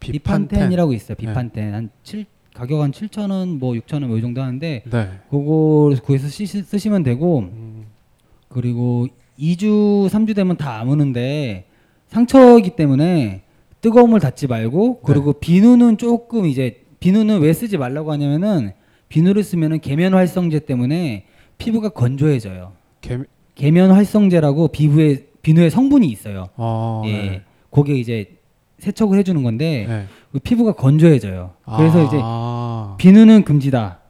[0.00, 0.70] 비판텐.
[0.72, 1.16] 이라고 있어요.
[1.16, 1.26] 네.
[1.26, 5.10] 비판텐 한 7, 가격 한 7,000원 뭐 6,000원 뭐 이 정도 하는데 네.
[5.30, 7.86] 그거 구해서 쓰시, 쓰시 면 되고 음,
[8.48, 9.06] 그리고
[9.38, 11.64] 2주 3주 되면 다 아무는데
[12.08, 13.42] 상처이기 때문에
[13.80, 15.38] 뜨거운 물 닿지 말고 그리고 네.
[15.40, 18.72] 비누는 조금 이제 비누는 왜 쓰지 말라고 하냐면은
[19.08, 21.24] 비누를 쓰면은 계면 활성제 때문에
[21.58, 22.72] 피부가 건조해져요.
[23.00, 23.18] 개,
[23.54, 26.48] 계면 활성제라고 피부에 비누에 성분이 있어요.
[26.56, 27.12] 아, 예.
[27.12, 27.42] 네.
[27.70, 28.38] 그게 이제
[28.78, 30.04] 세척을 해주는 건데 네.
[30.32, 31.52] 그 피부가 건조해져요.
[31.76, 34.00] 그래서 이제 아, 비누는 금지다.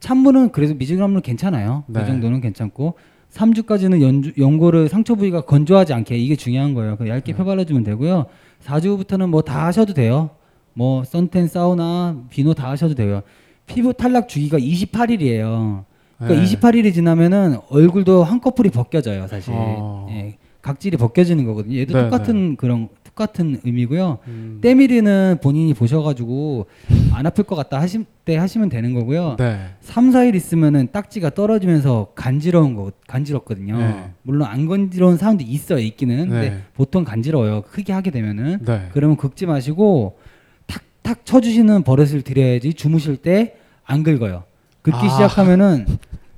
[0.00, 1.84] 찬물은 그래도 미지근한 물 괜찮아요.
[1.86, 2.00] 네.
[2.00, 2.94] 그 정도는 괜찮고
[3.32, 6.96] 3주까지는 연주, 연고를 상처 부위가 건조하지 않게 이게 중요한 거예요.
[6.96, 7.36] 그 얇게 네.
[7.36, 8.26] 펴발라주면 되고요.
[8.64, 10.30] 4주부터는 뭐 다 하셔도 돼요.
[10.74, 13.22] 뭐 선텐, 사우나, 비누 다 하셔도 돼요.
[13.66, 15.84] 피부 탈락 주기가 28일이에요.
[16.18, 16.56] 그러니까 네.
[16.56, 19.52] 28일이 지나면은 얼굴도 한꺼풀이 벗겨져요, 사실.
[19.56, 20.06] 어.
[20.10, 21.76] 예, 각질이 벗겨지는 거거든요.
[21.78, 24.18] 얘도 네, 똑같은 그런 똑같은 의미고요.
[24.26, 26.66] 음, 때밀이는 본인이 보셔가지고
[27.12, 29.36] 안 아플 것 같다 하실 때 하시면 되는 거고요.
[29.38, 29.70] 네.
[29.80, 33.78] 3, 4일 있으면은 딱지가 떨어지면서 간지러운 거 간지럽거든요.
[33.78, 34.10] 네.
[34.22, 36.28] 물론 안 간지러운 사람도 있어요, 있기는.
[36.28, 36.58] 근데 네.
[36.74, 37.62] 보통 간지러워요.
[37.62, 38.60] 크게 하게 되면은.
[38.64, 38.88] 네.
[38.92, 40.18] 그러면 긁지 마시고
[40.66, 44.44] 탁탁 쳐주시는 버릇을 들여야지 주무실 때 안 긁어요.
[44.82, 45.08] 긁기 아.
[45.08, 45.86] 시작하면은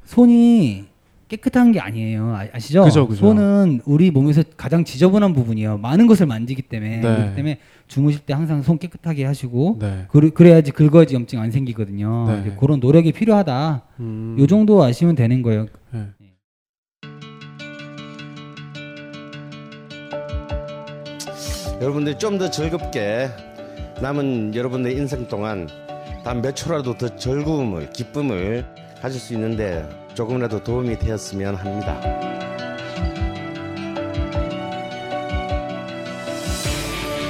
[0.06, 0.86] 손이
[1.36, 2.36] 깨끗한 게 아니에요.
[2.52, 3.20] 아, 시죠 그죠, 그죠.
[3.20, 5.78] 손은 우리 몸에서 가장 지저분한 부분이에요.
[5.78, 7.02] 많은 것을 만지기 때문에 네.
[7.02, 10.06] 그렇기 때문에 주무실 때 항상 손 깨끗하게 하시고 네.
[10.08, 12.26] 그래, 그래야지 긁어야지 염증 안 생기거든요.
[12.44, 12.56] 네.
[12.58, 13.82] 그런 노력이 필요하다.
[14.00, 15.66] 음, 요 정도 아시면 되는 거예요.
[15.90, 16.06] 네.
[21.80, 23.28] 여러분들이 좀더 즐겁게
[24.00, 25.68] 남은 여러분의 인생 동안
[26.24, 28.64] 단 몇 초라도 더 즐거움을 기쁨을
[29.02, 32.00] 가질 수 있는데 조금이라도 도움이 되었으면 합니다.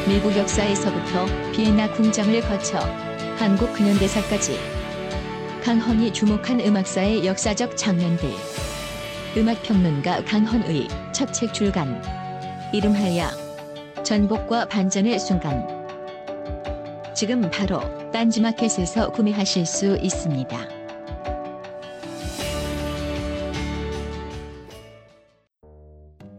[0.07, 2.79] 미국 역사에서부터 비엔나 궁정을 거쳐
[3.39, 4.59] 한국 근현대사까지
[5.65, 8.29] 강헌이 주목한 음악사의 역사적 장면들
[9.37, 12.03] 음악평론가 강헌의 첫 책 출간
[12.73, 13.25] 이름하여
[14.05, 15.67] 전복과 반전의 순간
[17.15, 20.84] 지금 바로 딴지마켓에서 구매하실 수 있습니다.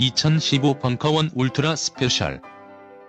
[0.00, 2.40] (2015) 벙커원 울트라 special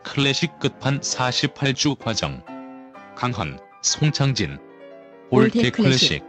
[0.03, 2.43] 클래식 끝판 48주 과정
[3.15, 4.57] 강헌 송창진
[5.29, 6.21] old 클래식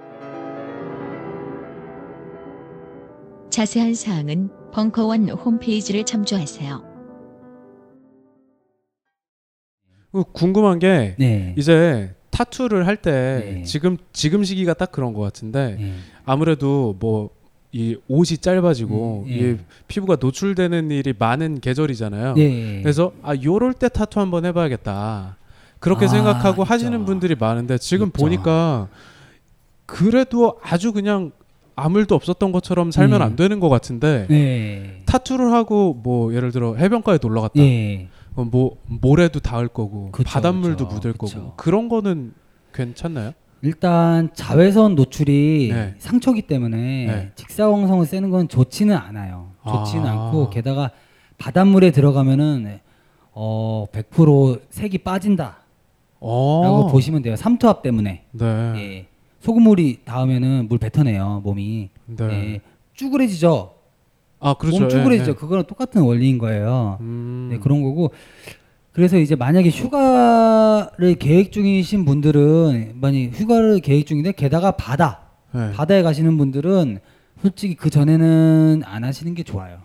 [3.50, 6.92] 자세한 사항은 벙커원 홈페이지를 참조하세요.
[10.12, 11.54] 그 궁금한 게 네.
[11.58, 13.62] 이제 타투를 할때 네.
[13.64, 15.94] 지금 지금 시기가 딱 그런 것 같은데 네.
[16.24, 17.30] 아무래도 뭐
[17.72, 19.50] 이 옷이 짧아지고 음, 예.
[19.52, 19.56] 이
[19.88, 22.34] 피부가 노출되는 일이 많은 계절이잖아요.
[22.34, 22.80] 네.
[22.82, 25.36] 그래서 아 요럴 때 타투 한번 해봐야겠다
[25.78, 26.72] 그렇게 아, 생각하고 있죠.
[26.72, 28.18] 하시는 분들이 많은데 지금 있죠.
[28.18, 28.88] 보니까
[29.86, 31.32] 그래도 아주 그냥
[31.74, 33.24] 아무 일도 없었던 것처럼 살면 네.
[33.24, 35.02] 안 되는 것 같은데 네.
[35.06, 37.58] 타투를 하고 뭐 예를 들어 해변가에 놀러 갔다.
[37.60, 38.08] 예.
[38.34, 41.38] 그럼 뭐 모래도 닿을 거고 그쵸, 바닷물도 그쵸, 묻을 그쵸.
[41.38, 42.34] 거고 그런 거는
[42.74, 43.32] 괜찮나요?
[43.62, 45.94] 일단 자외선 노출이 네.
[45.98, 47.32] 상처기 때문에 네.
[47.36, 49.52] 직사광선을 쐬는 건 좋지는 않아요.
[49.68, 50.26] 좋지는 아.
[50.26, 50.90] 않고 게다가
[51.38, 52.80] 바닷물에 들어가면은
[53.30, 55.56] 어 100% 색이 빠진다라고
[56.20, 56.88] 어.
[56.88, 57.36] 보시면 돼요.
[57.36, 58.24] 삼투압 때문에.
[58.32, 58.44] 네.
[58.76, 59.06] 예.
[59.40, 61.90] 소금물이 닿으면은 물 뱉어내요 몸이.
[62.06, 62.24] 네.
[62.24, 62.60] 예.
[62.94, 63.74] 쭈그레지죠.
[64.40, 64.80] 아 그렇죠.
[64.80, 65.30] 몸 예, 쭈그레지죠.
[65.30, 65.34] 예.
[65.34, 66.98] 그거랑 똑같은 원리인 거예요.
[67.00, 67.48] 음.
[67.52, 68.10] 네, 그런 거고.
[68.92, 75.20] 그래서 이제 만약에 휴가를 계획 중이신 분들은 만약 휴가를 계획 중인데 게다가 바다
[75.52, 75.72] 네.
[75.72, 76.98] 바다에 가시는 분들은
[77.40, 79.78] 솔직히 그 전에는 안 하시는 게 좋아요.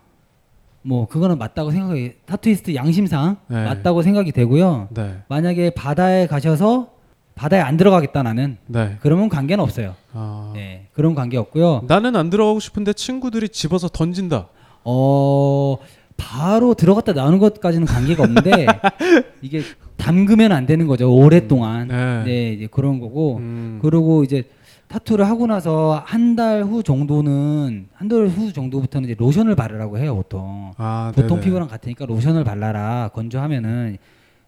[0.82, 3.64] 뭐 그거는 맞다고 생각해 타투이스트 양심상 네.
[3.64, 4.90] 맞다고 생각이 되고요.
[4.92, 5.18] 네.
[5.30, 6.92] 만약에 바다에 가셔서
[7.36, 8.98] 바다에 안 들어가겠다 나는 네.
[9.02, 9.96] 그러면 관계는 없어요.
[10.14, 10.52] 아.
[10.54, 11.84] 네 그런 관계 없고요.
[11.88, 14.48] 나는 안 들어가고 싶은데 친구들이 집어서 던진다.
[14.84, 15.78] 어
[16.18, 18.66] 바로 들어갔다 나오는 것까지는 관계가 없는데
[19.42, 19.62] 이게
[19.98, 21.88] 담그면 안 되는 거죠 오랫동안.
[21.88, 22.24] 네.
[22.26, 23.80] 네 이제 그런 거고 음.
[23.82, 24.44] 그리고 이제
[24.88, 30.16] 타투를 하고 나서 한 달 후 정도는 한 달 후 정도부터는 이제 로션을 바르라고 해요
[30.16, 30.72] 보통.
[30.78, 31.40] 아, 보통.
[31.42, 33.98] 피부랑 같으니까 로션을 발라라 건조하면은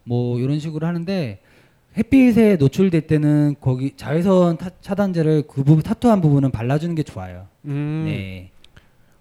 [0.04, 1.40] 뭐 이런 식으로 하는데
[1.96, 7.46] 햇빛에 노출될 때는 거기 자외선 타- 차단제를 그 부분 타투한 부분은 발라주는 게 좋아요.
[7.66, 8.04] 음.
[8.06, 8.50] 네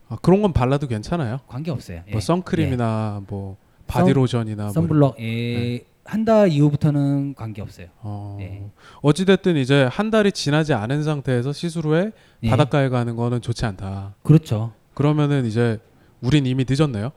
[0.09, 1.39] 아, 그런 건 발라도 괜찮아요.
[1.47, 2.01] 관계 없어요.
[2.11, 7.87] 뭐 선크림이나 뭐 바디 선- 로션이나 뭐 선블럭 예, 한 달 이후부터는 관계 없어요.
[8.01, 8.35] 어.
[8.39, 8.69] 네.
[9.03, 12.11] 어찌 됐든 이제 한 달이 지나지 않은 상태에서 시술 후에
[12.43, 12.49] 예.
[12.49, 14.15] 바닷가에 가는 거는 좋지 않다.
[14.23, 14.73] 그렇죠.
[14.95, 15.79] 그러면은 이제
[16.21, 17.11] 우린 이미 늦었네요.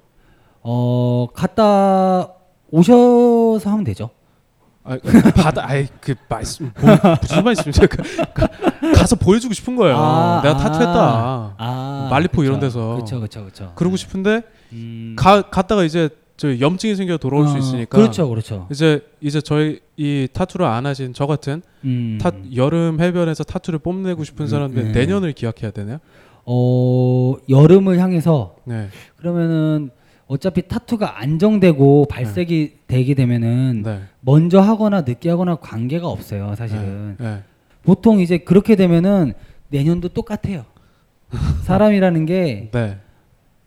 [0.62, 2.28] 어 갔다
[2.70, 4.10] 오셔서 하면 되죠.
[4.84, 4.98] 아,
[5.36, 6.90] 바다, 아이 그 말씀 뭐,
[7.20, 7.86] 무슨 말씀이세요?
[7.88, 7.98] 그,
[8.34, 9.94] 그, 가서 보여주고 싶은 거예요.
[10.42, 11.54] 내가 타투했다.
[11.56, 12.66] 아, 말리포 이런 그쵸.
[12.66, 12.94] 데서.
[12.94, 13.72] 그렇죠, 그렇죠, 그렇죠.
[13.76, 14.42] 그러고 싶은데
[14.72, 15.14] 음.
[15.16, 17.96] 가 갔다가 이제 저 염증이 생겨 돌아올 수 어, 있으니까.
[17.96, 18.66] 그렇죠, 그렇죠.
[18.70, 22.18] 이제 이제 저희 이 타투를 안 하신 저 같은 음.
[22.20, 24.92] 타, 여름 해변에서 타투를 뽐내고 싶은 사람들 음.
[24.92, 25.98] 내년을 기약해야 되나요?
[26.44, 28.88] 어 여름을 향해서 네.
[29.16, 29.90] 그러면은
[30.32, 34.00] 어차피 타투가 안정되고 발색이 되게 되면은 네.
[34.20, 37.16] 먼저 하거나 늦게 하거나 관계가 없어요, 사실은.
[37.20, 37.42] 네.
[37.82, 39.34] 보통 이제 그렇게 되면은
[39.68, 40.64] 내년도 똑같아요.
[41.64, 42.96] 사람이라는 게 네.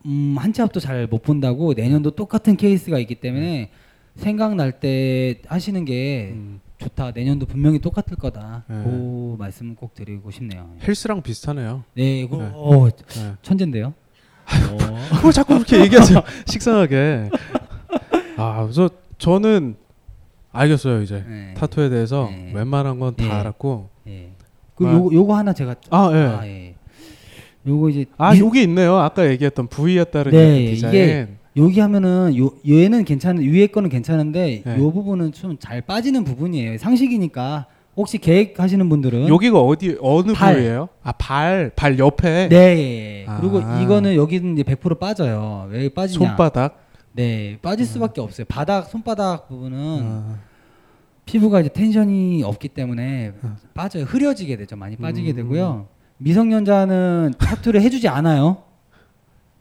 [0.07, 3.69] 음, 한치 앞도 잘 못 본다고 내년도 똑같은 케이스가 있기 때문에
[4.15, 6.59] 생각날 때 하시는 게 음.
[6.79, 7.11] 좋다.
[7.11, 8.63] 내년도 분명히 똑같을 거다.
[8.67, 8.81] 네.
[8.83, 10.71] 그 말씀 꼭 드리고 싶네요.
[10.81, 11.83] 헬스랑 비슷하네요.
[11.93, 12.49] 네, 이거 네.
[12.53, 13.33] 어, 네.
[13.43, 13.93] 천재인데요.
[14.71, 15.15] 어.
[15.15, 16.21] 그걸 자꾸 그렇게 얘기하세요.
[16.45, 17.29] 식상하게.
[18.37, 19.75] 아, 그래서 저는
[20.51, 21.53] 알겠어요 이제 네.
[21.57, 22.51] 타투에 대해서 네.
[22.53, 23.31] 웬만한 건다 네.
[23.31, 23.89] 알았고.
[24.07, 24.29] 예.
[24.75, 24.93] 그 아.
[24.93, 26.17] 요거 요거 하나 제가 아, 예.
[26.17, 26.75] 아, 예.
[27.67, 28.97] 요거 이제 아, 미- 여기 있네요.
[28.97, 30.93] 아까 얘기했던 부위에 따른 네, 디자인.
[30.93, 31.27] 이게
[31.57, 34.77] 여기 하면은 요 얘는 괜찮은 위에 거는 괜찮은데 네.
[34.77, 36.77] 요 부분은 좀 잘 빠지는 부분이에요.
[36.77, 37.65] 상식이니까
[37.97, 40.55] 혹시 계획하시는 분들은 여기가 어디 어느 발.
[40.55, 40.89] 부위예요?
[41.01, 43.25] 아, 발, 발 옆에 네.
[43.27, 43.37] 아.
[43.39, 45.67] 그리고 이거는 여기는 이제 100% 빠져요.
[45.69, 46.27] 왜 빠지냐?
[46.27, 46.83] 손바닥.
[47.13, 48.45] 네, 빠질 수밖에 없어요.
[48.49, 50.37] 바닥 손바닥 부분은 아,
[51.25, 53.31] 피부가 이제 텐션이 없기 때문에
[53.73, 54.03] 빠져요.
[54.03, 54.75] 흐려지게 되죠.
[54.75, 55.35] 많이 빠지게 음.
[55.37, 55.87] 되고요.
[56.17, 58.57] 미성년자는 타투를 해 주지 않아요.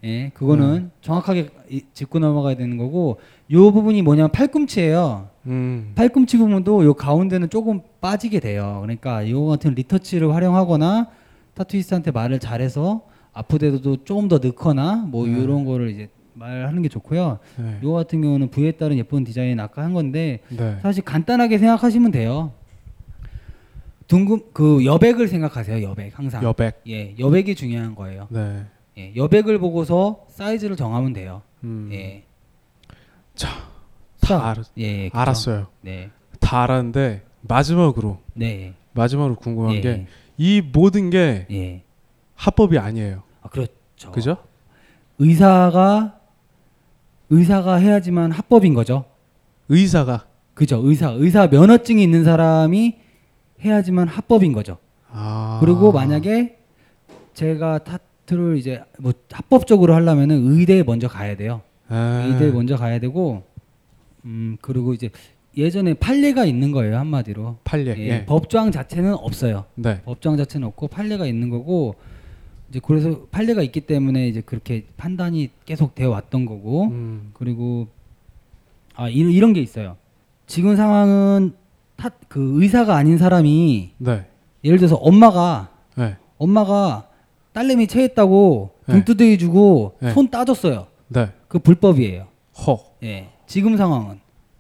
[0.03, 3.18] 예, 그거는 정확하게 이- 짚고 넘어가야 되는 거고,
[3.53, 5.29] 요 부분이 뭐냐면 팔꿈치예요.
[5.46, 5.92] 음.
[5.94, 8.78] 팔꿈치 부분도 요 가운데는 조금 빠지게 돼요.
[8.83, 11.09] 그러니까 요 같은 리터치를 활용하거나
[11.54, 15.33] 타투이스트한테 말을 잘해서 아프대도 조금 더 넣거나 뭐 네.
[15.33, 17.38] 이런 거를 이제 말하는 게 좋고요.
[17.57, 17.78] 네.
[17.83, 20.78] 요 같은 경우는 부위에 따른 예쁜 디자인 아까 한 건데 네.
[20.83, 22.52] 사실 간단하게 생각하시면 돼요.
[24.07, 25.83] 둥근 그 여백을 생각하세요.
[25.83, 26.42] 여백 항상.
[26.42, 26.83] 여백.
[26.88, 28.26] 예, 여백이 중요한 거예요.
[28.30, 28.64] 네.
[28.98, 31.42] 예, 여백을 보고서 사이즈를 정하면 돼요.
[31.64, 31.88] 음.
[31.92, 32.24] 예.
[33.35, 33.74] 자, 자,
[34.25, 35.19] 다 알았, 예, 그죠?
[35.19, 35.67] 알았어요.
[35.83, 36.11] 네,
[36.41, 39.81] 다 알았는데 마지막으로 네, 마지막으로 궁금한 예,
[40.39, 41.83] 게이 모든 게 예.
[42.35, 43.23] 합법이 아니에요.
[43.43, 44.11] 아, 그렇죠.
[44.13, 44.37] 그죠?
[45.19, 46.19] 의사가
[47.31, 49.05] 의사가 해야지만 합법인 거죠.
[49.69, 50.81] 의사가 그죠?
[50.85, 52.97] 의사 의사 면허증이 있는 사람이
[53.65, 54.79] 해야지만 합법인 거죠.
[55.11, 55.59] 아.
[55.61, 56.59] 그리고 만약에
[57.35, 61.63] 제가 타투를 이제 뭐 합법적으로 하려면은 의대에 먼저 가야 돼요.
[61.89, 62.25] 아.
[62.27, 63.45] 의대에 먼저 가야 되고
[64.25, 65.11] 음 그리고 이제
[65.57, 67.59] 예전에 판례가 있는 거예요 한마디로.
[67.65, 67.95] 판례.
[67.99, 68.25] 예, 예.
[68.27, 69.65] 법조항 자체는 없어요.
[69.77, 70.01] 네.
[70.03, 71.95] 법조항 자체는 없고 판례가 있는 거고
[72.71, 77.31] 이제 그래서 판례가 있기 때문에 이제 그렇게 판단이 계속 되어 왔던 거고 음.
[77.35, 77.87] 그리고
[78.95, 79.97] 아 이런 이런 게 있어요.
[80.47, 81.55] 지금 상황은
[81.97, 84.27] 타, 그 의사가 아닌 사람이 네.
[84.65, 86.17] 예를 들어서 엄마가 네.
[86.39, 87.09] 엄마가
[87.53, 89.05] 딸내미 체했다고 등 네.
[89.05, 90.11] 두드려 주고 네.
[90.13, 90.89] 손 따줬어요.
[91.09, 91.29] 네.
[91.47, 92.27] 그 불법이에요.
[92.67, 92.81] 허.
[93.05, 93.29] 예.
[93.55, 94.19] 지금 상황은.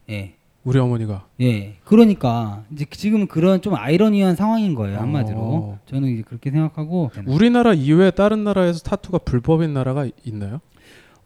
[0.08, 0.34] 예.
[0.62, 1.74] 우리 어머니가 예.
[1.82, 5.00] 그러니까 이제 지금 그런 좀 아이러니한 상황인 거예요.
[5.00, 5.36] 한마디로.
[5.36, 5.78] 어.
[5.86, 10.60] 저는 이제 그렇게 생각하고 우리나라 이외에 다른 나라에서 타투가 불법인 나라가 있나요?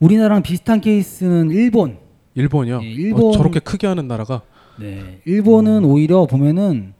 [0.00, 1.98] 우리나라랑 비슷한 케이스는 일본.
[2.36, 2.80] 일본이요.
[2.82, 4.40] 예, 일본- 어, 저렇게 크게 하는 나라가
[4.80, 5.20] 네.
[5.26, 6.94] 일본은 오히려 보면은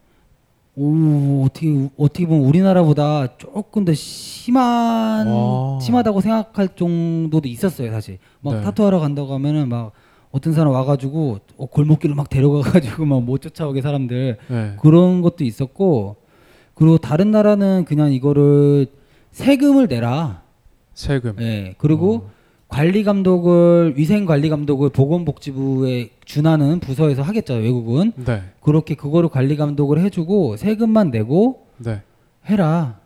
[0.77, 5.81] 오, 어떻게 어떻게 보면 우리나라보다 조금 더 심한 와.
[5.81, 8.19] 심하다고 생각할 정도도 있었어요, 사실.
[8.43, 8.63] 막 네.
[8.63, 9.93] 타투하러 간다고 하면은 막
[10.31, 14.77] 어떤 사람 와가지고 어, 골목길로 막 데려가가지고 막 못 쫓아오게 사람들 네.
[14.81, 16.17] 그런 것도 있었고
[16.75, 18.87] 그리고 다른 나라는 그냥 이거를
[19.33, 20.43] 세금을 내라.
[20.95, 21.35] 세금.
[21.41, 21.75] 예.
[21.79, 22.31] 그리고 어.
[22.69, 28.43] 관리 감독을 위생 관리 감독을 보건복지부에 준하는 부서에서 하겠죠 외국은 네.
[28.61, 32.03] 그렇게 그거를 관리 감독을 해주고 세금만 내고 네.
[32.47, 32.99] 해라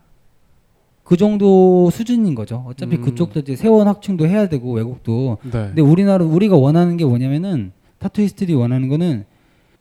[1.13, 3.03] 그 정도 수준인 거죠 어차피 음.
[3.03, 5.51] 그쪽도 이제 세원 확충도 해야 되고 외국도 네.
[5.51, 9.27] 근데 우리나라 우리가 원하는 게 뭐냐면은 타투이스트들이 원하는 거는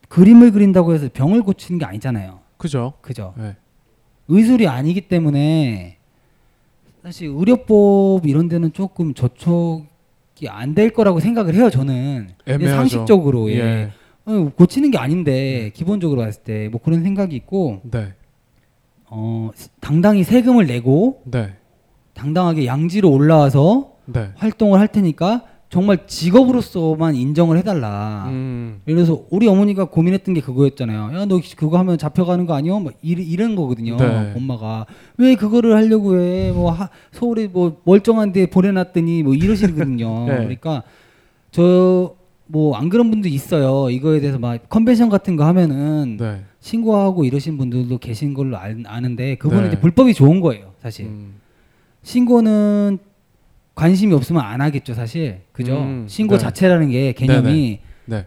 [0.10, 2.91] 그림을 그린다고 해서 병을 고치는 게 아니잖아요 그죠.
[3.00, 3.56] 그죠 네.
[4.28, 5.96] 의술이 아니기 때문에
[7.02, 9.86] 사실 의료법 이런 데는 조금 저촉이
[10.50, 12.76] 안 될 거라고 생각을 해요 저는 애매하죠.
[12.76, 13.56] 상식적으로 예.
[13.56, 13.91] 예.
[14.26, 18.15] 어, 고치는 게 아닌데 기본적으로 봤을 때 뭐 그런 생각이 있고 네.
[19.13, 21.54] 어 당당히 세금을 내고 네.
[22.13, 24.30] 당당하게 양지로 올라와서 네.
[24.36, 28.26] 활동을 할 테니까 정말 직업으로서만 인정을 해달라.
[28.28, 28.82] 음.
[28.88, 31.17] 예를 들어서 우리 어머니가 고민했던 게 그거였잖아요.
[31.17, 32.80] 야 너 그거 하면 잡혀가는 거 아니요?
[32.80, 33.95] 막 이런, 이런 거거든요.
[33.97, 34.34] 네.
[34.36, 34.86] 엄마가
[35.17, 36.52] 왜 그거를 하려고 해?
[36.52, 40.26] 뭐 하, 서울에 뭐 멀쩡한데 보내놨더니 뭐 이러시거든요.
[40.28, 40.36] 네.
[40.38, 40.84] 그러니까
[41.52, 42.15] 저
[42.54, 43.89] 뭐 안 그런 분도 있어요.
[43.89, 46.41] 이거에 대해서 막 컨벤션 같은 거 하면은 네.
[46.62, 49.67] 신고하고 이러신 분들도 계신 걸로 알, 아는데 그분은 네.
[49.69, 51.08] 이제 불법이 좋은 거예요, 사실.
[51.08, 51.36] 음.
[52.04, 53.00] 신고는
[53.76, 55.41] 관심이 없으면 안 하겠죠, 사실.
[55.52, 55.78] 그죠?
[55.80, 56.43] 음, 신고 네.
[56.43, 58.26] 자체라는 게 개념이 네.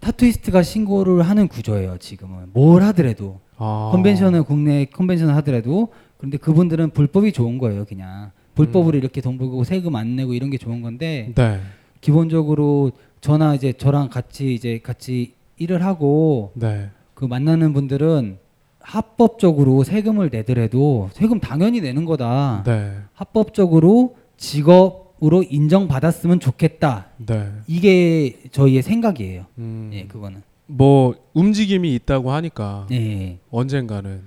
[0.00, 2.50] 타투이스트가 신고를 하는 구조예요, 지금은.
[2.54, 3.40] 뭘 하더라도.
[3.58, 3.90] 아.
[3.92, 8.30] 컨벤션을 국내 컨벤션을 하더라도 그런데 그분들은 불법이 좋은 거예요, 그냥.
[8.54, 11.60] 불법으로 이렇게 돈 벌고 세금 안 내고 이런 게 좋은 건데 네.
[12.00, 16.90] 기본적으로 저나 이제 저랑 같이 이제 같이 일을 하고 네.
[17.20, 18.38] 그 만나는 분들은
[18.80, 22.62] 합법적으로 세금을 내더라도 세금 당연히 내는 거다.
[22.64, 22.96] 네.
[23.12, 27.08] 합법적으로 직업으로 인정받았으면 좋겠다.
[27.18, 27.52] 네.
[27.66, 29.44] 이게 저희의 생각이에요.
[29.58, 29.90] 음.
[29.92, 30.42] 예, 그거는.
[30.64, 33.38] 뭐 움직임이 있다고 하니까 예.
[33.50, 34.22] 언젠가는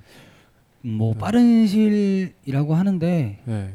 [0.81, 3.73] 뭐 빠른 시일이라고 하는데 네.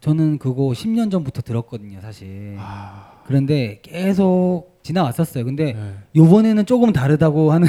[0.00, 2.56] 저는 그거 10년 전부터 들었거든요, 사실.
[2.58, 3.20] 아.
[3.26, 5.44] 그런데 계속 지나왔었어요.
[5.44, 5.92] 근데 네.
[6.16, 7.68] 요번에는 조금 다르다고 하는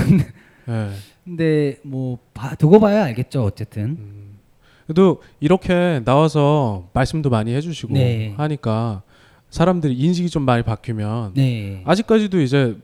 [0.68, 0.90] 네.
[1.24, 3.84] 근데 뭐 봐, 두고 봐야 알겠죠, 어쨌든.
[4.00, 4.38] 음.
[4.86, 8.34] 그래도 이렇게 나와서 말씀도 많이 해주시고 네.
[8.38, 9.02] 하니까
[9.50, 11.82] 사람들이 인식이 좀 많이 바뀌면 네.
[11.86, 12.78] 아직까지도 이제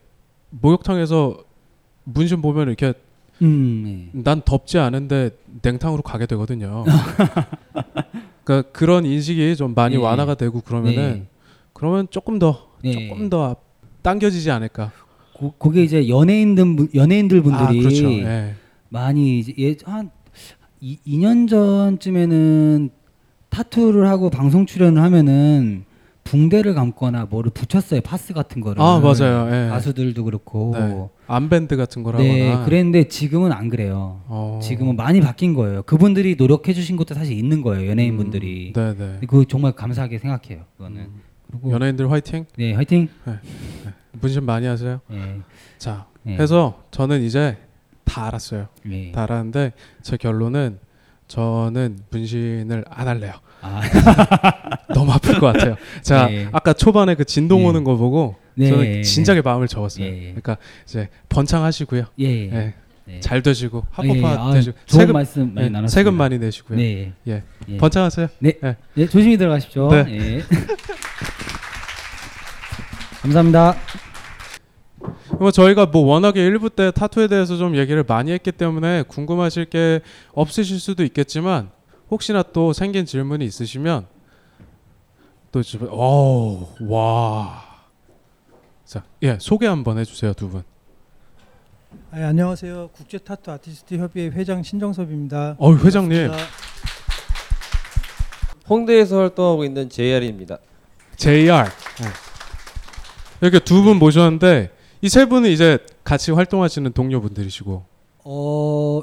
[0.50, 1.38] 목욕탕에서
[2.06, 2.94] 문신 보면 이렇게
[3.42, 4.10] 음.
[4.14, 4.22] 네.
[4.24, 6.84] 난 덥지 않은데 냉탕으로 가게 되거든요.
[8.44, 10.02] 그러니까 그런 인식이 좀 많이 네.
[10.02, 11.28] 완화가 되고 그러면은 네.
[11.74, 12.92] 그러면 조금 더 네.
[13.10, 13.64] 조금 더 앞-
[14.02, 14.92] 당겨지지 않을까.
[15.44, 18.10] 고, 그게 이제 연예인들 분- 연예인들 분들이 아, 그렇죠.
[18.12, 18.54] 예.
[18.90, 20.10] 많이 이제 예, 한
[20.80, 22.90] 이, 2년 전쯤에는
[23.50, 25.86] 타투를 하고 방송 출연을 하면은
[26.24, 29.50] 붕대를 감거나 뭐를 붙였어요 파스 같은 거를 아 맞아요.
[29.52, 29.70] 예.
[29.70, 31.08] 가수들도 그렇고 네.
[31.28, 32.32] 암밴드 같은 거라거나.
[32.34, 34.60] 네 그랬는데 지금은 안 그래요 어.
[34.64, 38.96] 지금은 많이 바뀐 거예요 그분들이 노력해 주신 것도 사실 있는 거예요 연예인 분들이 음, 네네.
[38.96, 41.08] 근데 그거 정말 감사하게 생각해요 그거는
[41.52, 42.46] 그리고 연예인들 화이팅.
[42.58, 43.10] 네 화이팅
[44.14, 45.02] 문신 많이 하세요.
[45.08, 45.40] 네.
[45.78, 46.38] 자, 네.
[46.38, 47.58] 해서 저는 이제
[48.04, 48.68] 다 알았어요.
[48.86, 49.12] 네.
[49.12, 50.80] 다 알았는데 제 결론은
[51.28, 53.34] 저는 문신을 안 할래요.
[53.62, 53.82] 아.
[54.94, 55.76] 너무 아플 것 같아요.
[56.02, 56.48] 자, 네.
[56.52, 57.68] 아까 초반에 그 진동 네.
[57.68, 58.70] 오는 거 보고 네.
[58.70, 60.06] 저는 진작에 마음을 접었어요.
[60.06, 60.20] 예.
[60.20, 62.06] 그러니까 이제 번창하시고요.
[62.20, 62.26] 예.
[62.26, 62.74] 예.
[63.06, 63.20] 네.
[63.20, 64.22] 잘 되시고 예, 예.
[64.22, 65.88] 합법화 아, 되시고 좋은 세금 말씀 많이 예, 나눴습니다.
[65.88, 66.78] 세금 많이 내시고요.
[66.78, 67.14] 네.
[67.28, 67.44] 예.
[67.70, 67.78] 예.
[67.78, 68.28] 번창하세요.
[68.40, 68.54] 네.
[68.64, 68.76] 예.
[68.94, 69.90] 네, 조심히 들어가십시오.
[69.92, 70.42] 네.
[73.24, 73.28] 예.
[73.28, 73.76] 감사합니다.
[75.40, 80.02] 뭐 저희가 뭐 워낙에 일부 때 타투에 대해서 좀 얘기를 많이 했기 때문에 궁금하실 게
[80.34, 81.70] 없으실 수도 있겠지만
[82.10, 84.06] 혹시나 또 생긴 질문이 있으시면
[85.52, 87.64] 또 지금 어와
[88.86, 90.64] 자, 예, 소개 한번 해 주세요, 두 분.
[92.12, 92.90] 아, 예, 안녕하세요.
[92.94, 95.56] 국제 타투 아티스트 협의회 회장 신정섭입니다.
[95.58, 96.28] 어, 회장님.
[96.28, 96.54] 반갑습니다.
[98.70, 100.58] 홍대에서 활동하고 있는 JR입니다.
[101.18, 101.66] JR.
[102.02, 102.33] 예.
[103.44, 104.72] 이렇게 두 분 모셨는데
[105.02, 107.84] 이 세 분은 이제 같이 활동하시는 동료분들이시고.
[108.26, 109.02] 어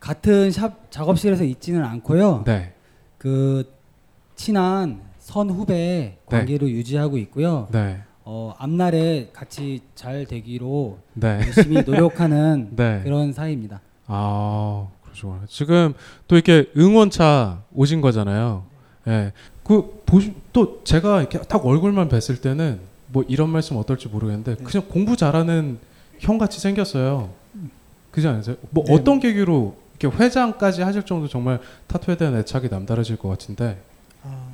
[0.00, 2.44] 같은 샵 작업실에서 있지는 않고요.
[2.46, 2.72] 네.
[3.18, 3.70] 그
[4.36, 7.68] 친한 선 후배 관계로 유지하고 있고요.
[7.72, 8.00] 네.
[8.24, 11.40] 어, 앞날에 같이 잘 되기로 네.
[11.44, 13.00] 열심히 노력하는 네.
[13.02, 13.80] 그런 사이입니다.
[14.06, 15.40] 아, 그러시구나.
[15.48, 15.94] 지금
[16.26, 18.64] 또 이렇게 응원차 오신 거잖아요.
[19.08, 19.32] 예.
[19.64, 24.86] 그 보시 또 제가 이렇게 딱 얼굴만 뵀을 때는 뭐 이런 말씀 어떨지 모르겠는데 그냥
[24.88, 25.78] 공부 잘하는
[26.18, 27.30] 형 같이 생겼어요.
[28.10, 28.56] 그지 않으세요?
[28.70, 28.94] 뭐 네.
[28.94, 33.80] 어떤 계기로 이렇게 회장까지 하실 정도 정말 타투에 대한 애착이 남다르실 것 같은데.
[34.24, 34.48] 아,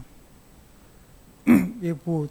[1.83, 2.29] 예, 뭐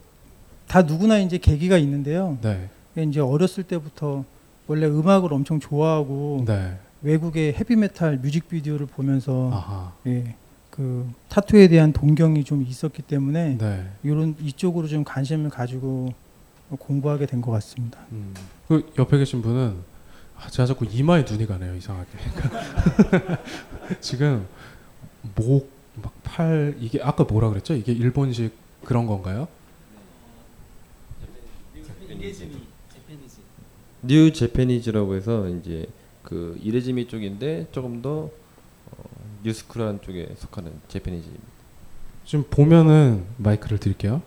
[0.73, 2.39] 다 누구나 이제 계기가 있는데요.
[2.41, 2.67] 네.
[2.97, 4.23] 예, 이제 어렸을 때부터
[4.65, 6.79] 원래 음악을 엄청 좋아하고 네.
[7.03, 9.93] 외국의 헤비메탈 뮤직비디오를 보면서 아하.
[10.07, 10.35] 예,
[10.73, 13.91] 그 타투에 대한 동경이 좀 있었기 때문에 네.
[14.01, 16.11] 이런 이쪽으로 좀 관심을 가지고
[16.79, 17.99] 공부하게 된 것 같습니다.
[18.11, 18.33] 음.
[18.67, 19.75] 그 옆에 계신 분은
[20.35, 22.09] 아, 제가 자꾸 이마에 눈이 가네요 이상하게.
[24.01, 24.47] 지금
[25.35, 25.69] 목,
[26.01, 27.75] 막 팔 이게 아까 뭐라 그랬죠?
[27.75, 28.51] 이게 일본식
[28.83, 29.47] 그런 건가요?
[34.01, 35.85] new Japanese라고 해서 이제
[36.23, 38.31] 그 入れ墨 쪽인데 조금 더 어,
[39.43, 41.43] new school한 쪽에 속하는 Japanese입니다.
[42.25, 44.21] 지금 보면은 마이크를 드릴게요.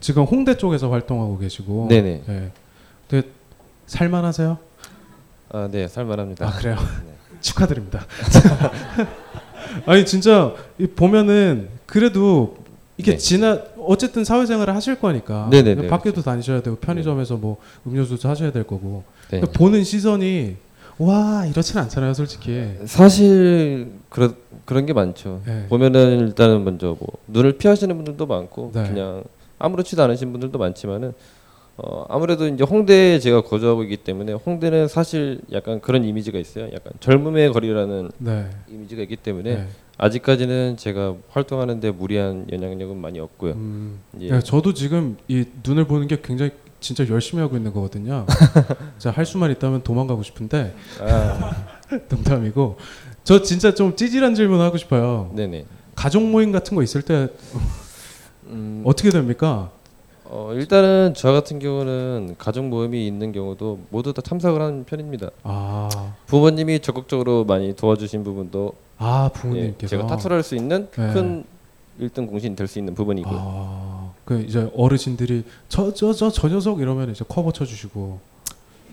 [0.00, 1.88] 지금 홍대 쪽에서 활동하고 계시고.
[1.88, 2.22] 네네.
[2.26, 2.52] 네.
[3.08, 3.28] 근데
[3.86, 4.58] 살만하세요?
[5.50, 6.46] 아, 네, 살만합니다.
[6.46, 6.76] 아 그래요?
[7.06, 7.14] 네.
[7.40, 8.04] 축하드립니다.
[9.86, 12.56] 아니 진짜 이 보면은 그래도
[12.98, 13.16] 이게 네.
[13.18, 19.04] 지나 어쨌든 사회생활을 하실 거니까 네네네, 밖에도 다니셔야 되고 편의점에서 뭐 음료수도 사셔야 될 거고
[19.30, 19.40] 네.
[19.40, 20.56] 그러니까 보는 시선이
[20.98, 24.34] 와 이렇진 않잖아요 솔직히 사실 그런
[24.64, 25.42] 그런 게 많죠.
[25.46, 25.66] 네.
[25.68, 28.82] 보면은 일단은 먼저 뭐 눈을 피하시는 분들도 많고 네.
[28.84, 29.22] 그냥
[29.58, 31.12] 아무렇지도 않으신 분들도 많지만은
[31.76, 36.66] 어 아무래도 이제 홍대에 제가 거주하고 있기 때문에 홍대는 사실 약간 그런 이미지가 있어요.
[36.66, 38.46] 약간 젊음의 거리라는 네.
[38.68, 39.68] 이미지가 있기 때문에 네.
[39.98, 43.52] 아직까지는 제가 활동하는데 무리한 영향력은 많이 없고요.
[43.52, 44.28] 음, 예.
[44.28, 46.50] 야, 저도 지금 이 눈을 보는 게 굉장히
[46.80, 48.26] 진짜 열심히 하고 있는 거거든요.
[48.98, 51.64] 자, 할 수만 있다면 도망가고 싶은데 아.
[52.08, 52.76] 농담이고
[53.24, 55.30] 저 진짜 좀 찌질한 질문 하고 싶어요.
[55.34, 55.64] 네네.
[55.94, 57.28] 가족 모임 같은 거 있을 때
[58.46, 59.70] 음, 어떻게 됩니까?
[60.24, 65.30] 어, 일단은 저 같은 경우는 가족 모임이 있는 경우도 모두 다 참석을 하는 편입니다.
[65.44, 65.88] 아,
[66.26, 71.12] 부모님이 적극적으로 많이 도와주신 부분도 아 예, 부모님께서 제가 타투를 할수 있는 네.
[71.12, 71.44] 큰
[72.00, 73.95] 1등 공신이 될 수 있는 부분이고 요 아,
[74.26, 78.18] 그 이제 어르신들이 저 저 저 저 녀석 이러면 이제 커버 쳐주시고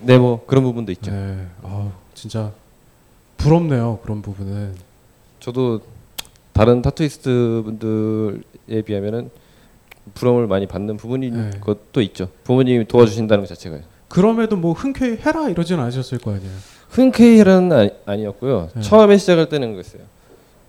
[0.01, 1.11] 네, 뭐 그런 부분도 있죠.
[1.11, 2.51] 네, 아 진짜
[3.37, 4.75] 부럽네요 그런 부분은.
[5.39, 5.81] 저도
[6.53, 9.29] 다른 타투이스트 분들에 비하면은
[10.13, 11.49] 부러움을 많이 받는 부분이 네.
[11.61, 12.29] 것도 있죠.
[12.43, 13.81] 부모님이 도와주신다는 것 자체가요.
[14.07, 16.51] 그럼에도 뭐 흔쾌히 해라 이러진 않으셨을 거 아니에요.
[16.89, 18.69] 흔쾌히는 아니, 아니 었고요.
[18.75, 18.81] 네.
[18.81, 20.03] 처음에 시작할 때는 그랬어요.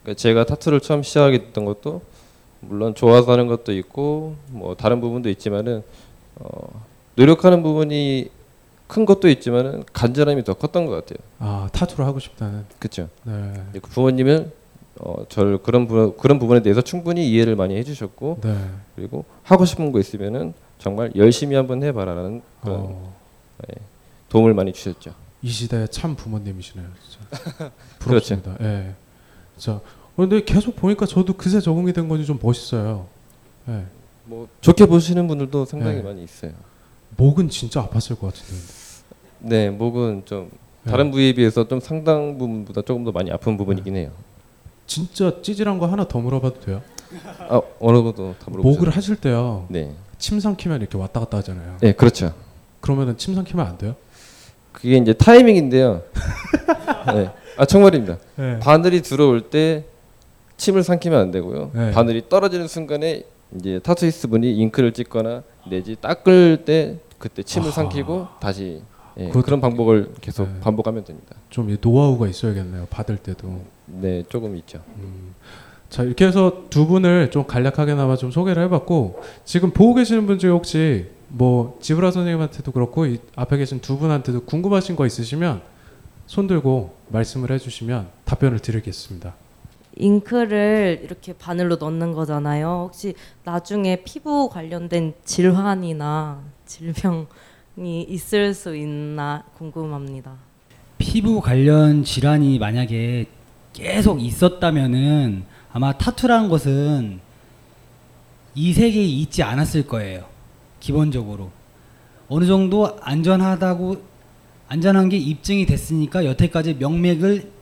[0.02, 2.00] 그러니까 제가 타투를 처음 시작하게 됐던 것도
[2.68, 5.82] 물론 좋아서 하는 것도 있고 뭐 다른 부분도 있지만은
[6.36, 6.82] 어,
[7.16, 8.30] 노력하는 부분이
[8.86, 11.18] 큰 것도 있지만은 간절함이 더 컸던 것 같아요.
[11.38, 12.64] 아 타투를 하고 싶다는.
[12.78, 13.08] 그렇죠.
[13.24, 13.52] 네.
[13.80, 14.52] 부모님은
[15.00, 18.56] 어, 저를 그런 부, 그런 부분에 대해서 충분히 이해를 많이 해주셨고 네.
[18.94, 23.14] 그리고 하고 싶은 거 있으면은 정말 열심히 한번 해봐라라는 그런 어,
[23.68, 23.74] 예,
[24.28, 25.14] 도움을 많이 주셨죠.
[25.42, 26.86] 이 시대의 참 부모님이시네요.
[27.02, 27.70] 진짜.
[27.98, 28.40] 그렇죠.
[28.40, 28.56] 부럽습니다.
[28.60, 28.94] 예.
[30.16, 33.06] 자, 근데 계속 보니까 저도 그새 적응이 된 건지 좀 멋있어요.
[33.68, 33.82] 예.
[34.24, 36.02] 뭐 좋게 보시는 분들도 상당히 네.
[36.02, 36.52] 많이 있어요.
[37.16, 38.62] 목은 진짜 아팠을 것 같은데.
[39.40, 40.50] 네, 목은 좀
[40.84, 40.90] 네.
[40.90, 44.10] 다른 부위에 비해서 좀 상당 부분보다 조금 더 많이 아픈 부분이긴 해요.
[44.86, 46.82] 진짜 찌질한 거 하나 더 물어봐도 돼요?
[47.48, 48.62] 아 어느 것도 다 물어보세요.
[48.74, 49.66] 목을 하실 때요.
[49.68, 51.76] 네, 침 삼키면 이렇게 왔다 갔다 하잖아요.
[51.80, 52.34] 네 그렇죠.
[52.80, 53.94] 그러면은 침 삼키면 안 돼요?
[54.72, 56.02] 그게 이제 타이밍인데요.
[57.14, 58.18] 네, 아 정말입니다.
[58.36, 58.58] 네.
[58.58, 59.84] 바늘이 들어올 때
[60.56, 61.70] 침을 삼키면 안 되고요.
[61.74, 61.90] 네.
[61.92, 63.24] 바늘이 떨어지는 순간에
[63.56, 67.74] 이제 타투이스트 분이 잉크를 찍거나 내지 닦을 때 그때 침을 아하.
[67.74, 68.82] 삼키고 다시
[69.18, 70.60] 예, 그런 방법을 계속 네.
[70.60, 71.36] 반복하면 됩니다.
[71.50, 72.86] 좀 이 노하우가 있어야겠네요.
[72.90, 73.60] 받을 때도.
[73.86, 74.80] 네, 조금 있죠.
[74.96, 75.34] 음.
[75.88, 80.50] 자 이렇게 해서 두 분을 좀 간략하게나마 좀 소개를 해봤고 지금 보고 계시는 분 중에
[80.50, 85.62] 혹시 뭐 지브라 선생님한테도 그렇고 이 앞에 계신 두 분한테도 궁금하신 거 있으시면
[86.26, 89.34] 손 들고 말씀을 해주시면 답변을 드리겠습니다.
[89.96, 92.86] 잉크를 이렇게 바늘로 넣는 거잖아요.
[92.88, 93.14] 혹시
[93.44, 100.32] 나중에 피부 관련된 질환이나 질병이 있을 수 있나 궁금합니다.
[100.98, 103.26] 피부 관련 질환이 만약에
[103.72, 107.20] 계속 있었다면은 아마 타투라는 것은
[108.54, 110.24] 이 세계에 있지 않았을 거예요.
[110.80, 111.50] 기본적으로
[112.28, 114.14] 어느 정도 안전하다고
[114.68, 117.53] 안전한 게 입증이 됐으니까 여태까지 명맥을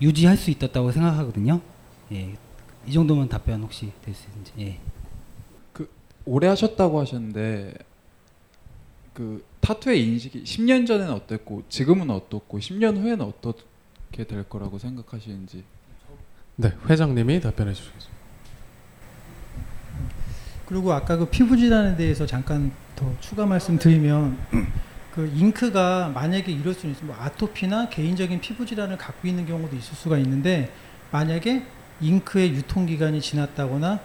[0.00, 1.60] 유지할 수 있었다고 생각하거든요.
[2.12, 2.34] 예.
[2.86, 4.52] 이 정도만 답변 혹시 될 수 있는지.
[4.58, 4.78] 예.
[6.26, 7.74] 오래 하셨다고 하셨는데
[9.14, 15.64] 그 타투의 인식이 10년 전에는 어땠고 지금은 어떻고 10년 후에는 어떻게 될 거라고 생각하시는지.
[16.56, 18.10] 네, 회장님이 답변해 주시겠습니다.
[20.66, 24.38] 그리고 아까 그 피부 질환에 대해서 잠깐 더 추가 말씀드리면
[25.14, 27.06] 그 잉크가 만약에 이럴 수는 있어요.
[27.06, 30.72] 뭐 아토피나 개인적인 피부 질환을 갖고 있는 경우도 있을 수가 있는데
[31.10, 31.64] 만약에
[32.00, 33.98] 잉크의 유통 기간이 지났다거나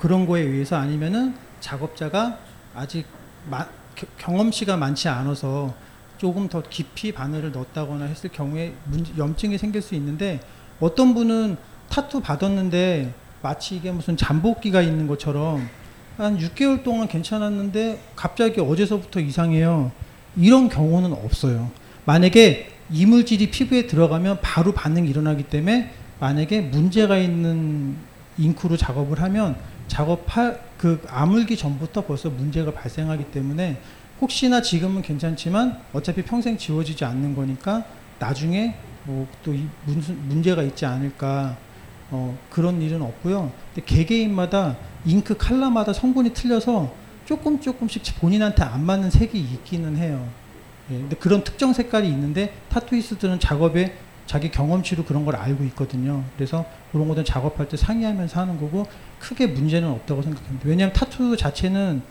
[0.00, 2.38] 그런 거에 의해서 아니면은 작업자가
[2.74, 3.06] 아직
[3.50, 5.74] 마, 겨- 경험치가 많지 않아서
[6.16, 10.40] 조금 더 깊이 바늘을 넣었다거나 했을 경우에 문제, 염증이 생길 수 있는데
[10.80, 11.56] 어떤 분은
[11.90, 13.12] 타투 받았는데
[13.42, 15.68] 마치 이게 무슨 잠복기가 있는 것처럼
[16.16, 19.90] 한 6개월 동안 괜찮았는데 갑자기 어제서부터 이상해요.
[20.36, 21.70] 이런 경우는 없어요.
[22.04, 27.96] 만약에 이물질이 피부에 들어가면 바로 반응이 일어나기 때문에 만약에 문제가 있는
[28.38, 29.56] 잉크로 작업을 하면
[29.88, 33.78] 작업할 그 아물기 전부터 벌써 문제가 발생하기 때문에
[34.20, 37.84] 혹시나 지금은 괜찮지만 어차피 평생 지워지지 않는 거니까
[38.18, 38.74] 나중에
[39.04, 39.54] 뭐 또
[40.28, 41.56] 문제가 있지 않을까
[42.10, 43.50] 어, 그런 일은 없고요.
[43.74, 44.76] 근데 개개인마다
[45.06, 46.92] 잉크 컬러마다 성분이 틀려서
[47.24, 50.26] 조금 조금씩 본인한테 안 맞는 색이 있기는 해요.
[50.90, 53.96] 예, 근데 그런 특정 색깔이 있는데 타투이스트는 작업에
[54.26, 56.24] 자기 경험치로 그런 걸 알고 있거든요.
[56.36, 58.86] 그래서 그런 것들은 작업할 때 상의하면서 하는 거고
[59.18, 60.68] 크게 문제는 없다고 생각합니다.
[60.68, 62.02] 왜냐하면 타투 자체는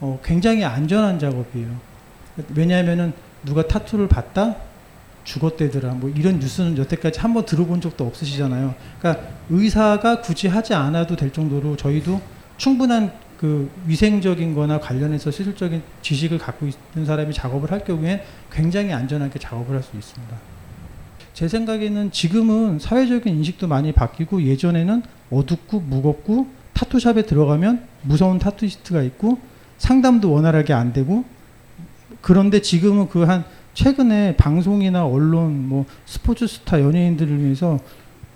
[0.00, 1.68] 어, 굉장히 안전한 작업이에요.
[2.54, 3.12] 왜냐하면은
[3.44, 4.56] 누가 타투를 봤다
[5.24, 8.74] 죽었대더라 뭐 이런 뉴스는 여태까지 한 번 들어본 적도 없으시잖아요.
[8.98, 12.20] 그러니까 의사가 굳이 하지 않아도 될 정도로 저희도
[12.56, 18.22] 충분한 그 위생적인 거나 관련해서 시술적인 지식을 갖고 있는 사람이 작업을 할 경우에
[18.52, 20.36] 굉장히 안전하게 작업을 할 수 있습니다.
[21.32, 29.38] 제 생각에는 지금은 사회적인 인식도 많이 바뀌고 예전에는 어둡고 무겁고 타투샵에 들어가면 무서운 타투이스트가 있고
[29.78, 31.24] 상담도 원활하게 안 되고
[32.20, 37.78] 그런데 지금은 그 한 최근에 방송이나 언론 뭐 스포츠 스타 연예인들을 위해서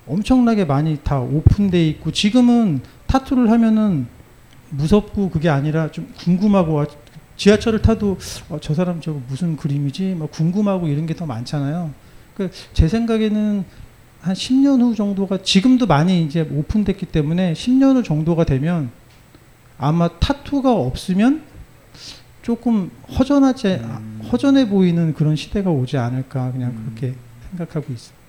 [0.06, 4.13] 엄청나게 많이 다 오픈돼 있고 지금은 타투를 하면은
[4.70, 6.86] 무섭고 그게 아니라 좀 궁금하고 아,
[7.36, 11.90] 지하철을 타도 어, 저 사람 저거 무슨 그림이지 막 궁금하고 이런 게 더 많잖아요.
[12.36, 13.64] 그제 생각에는
[14.20, 18.90] 한 10년 후 정도가 지금도 많이 이제 오픈됐기 때문에 10년 후 정도가 되면
[19.78, 21.42] 아마 타투가 없으면
[22.42, 23.80] 조금 허전하지
[24.32, 27.14] 허전해 보이는 그런 시대가 오지 않을까 그냥 그렇게
[27.50, 28.24] 생각하고 있습니다.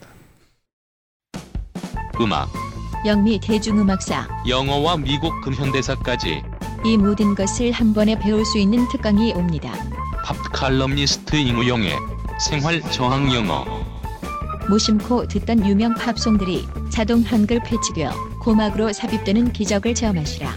[2.22, 2.48] 음악,
[3.06, 6.42] 영미 대중음악사 영어와 미국 근현대사까지
[6.84, 9.72] 이 모든 것을 한 번에 배울 수 있는 특강이 옵니다.
[10.26, 11.94] 팝 칼럼니스트 임우영의
[12.40, 13.64] 생활 저항 영어
[14.68, 20.50] 무심코 듣던 유명 팝송들이 자동 한글 패치되어 고막으로 삽입되는 기적을 체험하시라.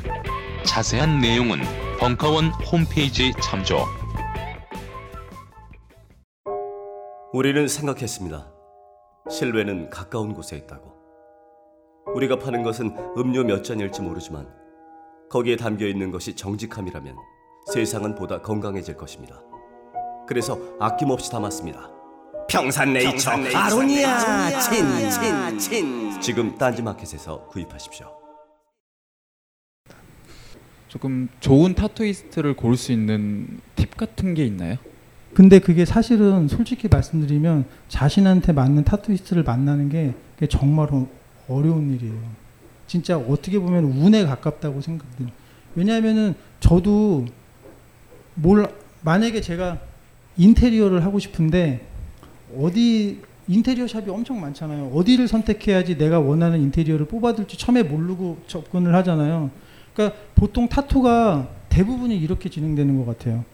[0.64, 1.60] 자세한 내용은
[2.00, 3.84] 벙커원 홈페이지 참조.
[7.34, 8.50] 우리는 생각했습니다.
[9.30, 10.87] 실외는 가까운 곳에 있다고.
[12.14, 14.48] 우리가 파는 것은 음료 몇 잔일지 모르지만
[15.30, 17.14] 거기에 담겨 있는 것이 정직함이라면
[17.72, 19.42] 세상은 보다 건강해질 것입니다.
[20.26, 21.90] 그래서 아낌없이 담았습니다.
[22.48, 26.20] 평산네이처, 평산네이처 아로니아 친, 친, 친.
[26.20, 28.06] 지금 딴지마켓에서 구입하십시오.
[30.88, 34.76] 조금 좋은 타투이스트를 고를 수 있는 팁 같은 게 있나요?
[35.34, 40.14] 근데 그게 사실은 솔직히 말씀드리면 자신한테 맞는 타투이스트를 만나는 게
[40.48, 40.88] 정말
[41.48, 42.18] 어려운 일이에요.
[42.86, 45.28] 진짜 어떻게 보면 운에 가깝다고 생각돼요.
[45.74, 47.26] 왜냐하면은 저도
[48.34, 48.68] 뭘
[49.02, 49.78] 만약에 제가
[50.36, 51.86] 인테리어를 하고 싶은데
[52.56, 54.90] 어디 인테리어 샵이 엄청 많잖아요.
[54.94, 59.50] 어디를 선택해야지 내가 원하는 인테리어를 뽑아둘지 처음에 모르고 접근을 하잖아요.
[59.94, 63.44] 그러니까 보통 타투가 대부분이 이렇게 진행되는 것 같아요.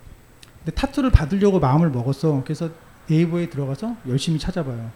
[0.59, 2.42] 근데 타투를 받으려고 마음을 먹었어.
[2.45, 2.70] 그래서
[3.09, 4.90] 네이버에 들어가서 열심히 찾아봐요.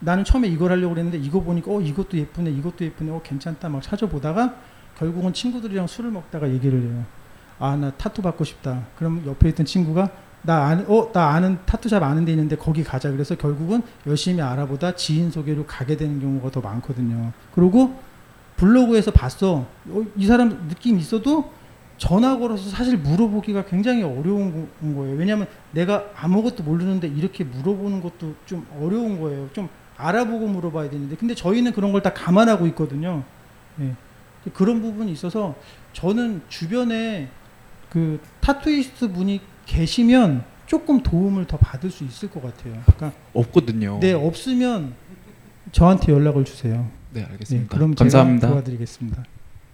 [0.00, 3.82] 나는 처음에 이걸 하려고 그랬는데 이거 보니까 어 이것도 예쁘네, 이것도 예쁘네, 어 괜찮다 막
[3.82, 4.54] 찾아보다가
[4.98, 7.04] 결국은 친구들이랑 술을 먹다가 얘기를 해요.
[7.58, 8.84] 아 나 타투 받고 싶다.
[8.98, 10.10] 그럼 옆에 있던 친구가
[10.42, 13.10] 나 아는 어나 아는 타투샵 아는 데 있는데 거기 가자.
[13.10, 17.32] 그래서 결국은 열심히 알아보다 지인 소개로 가게 되는 경우가 더 많거든요.
[17.54, 17.98] 그리고
[18.56, 19.66] 블로그에서 봤어.
[19.88, 21.50] 어, 이 사람 느낌 있어도
[21.98, 25.16] 전화 걸어서 사실 물어보기가 굉장히 어려운 거예요.
[25.16, 29.48] 왜냐하면 내가 아무것도 모르는데 이렇게 물어보는 것도 좀 어려운 거예요.
[29.52, 33.22] 좀 알아보고 물어봐야 되는데, 근데 저희는 그런 걸 다 감안하고 있거든요.
[33.80, 33.92] 예.
[34.52, 35.54] 그런 부분이 있어서
[35.92, 37.28] 저는 주변에
[37.90, 42.74] 그 타투이스트 분이 계시면 조금 도움을 더 받을 수 있을 것 같아요.
[42.84, 43.98] 그러니까 없거든요.
[44.00, 44.94] 네, 없으면
[45.72, 46.86] 저한테 연락을 주세요.
[47.12, 47.74] 네, 알겠습니다.
[47.74, 48.40] 그럼 감사합니다.
[48.48, 49.24] 제가 도와드리겠습니다.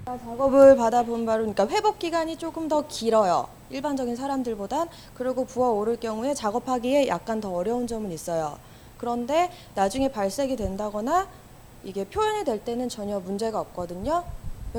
[0.07, 3.49] 작업을 받아본 바로 그러니까 회복 기간이 조금 더 길어요.
[3.71, 8.59] 일반적인 사람들보단 그리고 부어 오를 경우에 작업하기에 약간 더 어려운 점은 있어요.
[9.07, 11.27] 그런데 나중에 발색이 된다거나
[11.83, 14.23] 이게 표현이 될 때는 전혀 문제가 없거든요.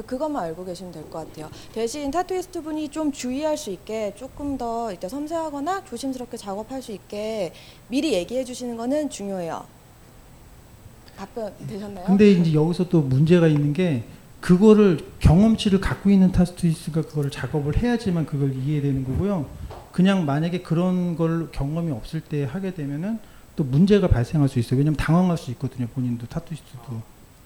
[0.08, 1.50] 그것만 알고 계시면 될 것 같아요.
[1.74, 7.52] 대신 타투이스트 분이 좀 주의할 수 있게 조금 더 이때 섬세하거나 조심스럽게 작업할 수 있게
[7.90, 9.66] 미리 얘기해 주시는 거는 중요해요.
[11.18, 12.06] 답변 되셨나요?
[12.06, 14.04] 근데 이제 여기서 또 문제가 있는 게
[14.40, 19.48] 그거를 경험치를 갖고 있는 타투이스트가 그거를 작업을 해야지만 그걸 이해되는 거고요.
[19.92, 23.20] 그냥 만약에 그런 걸 경험이 없을 때 하게 되면은
[23.56, 24.78] 또 문제가 발생할 수 있어요.
[24.80, 25.88] 왜냐면 당황할 수 있거든요.
[25.88, 27.02] 본인도 타투이스트도.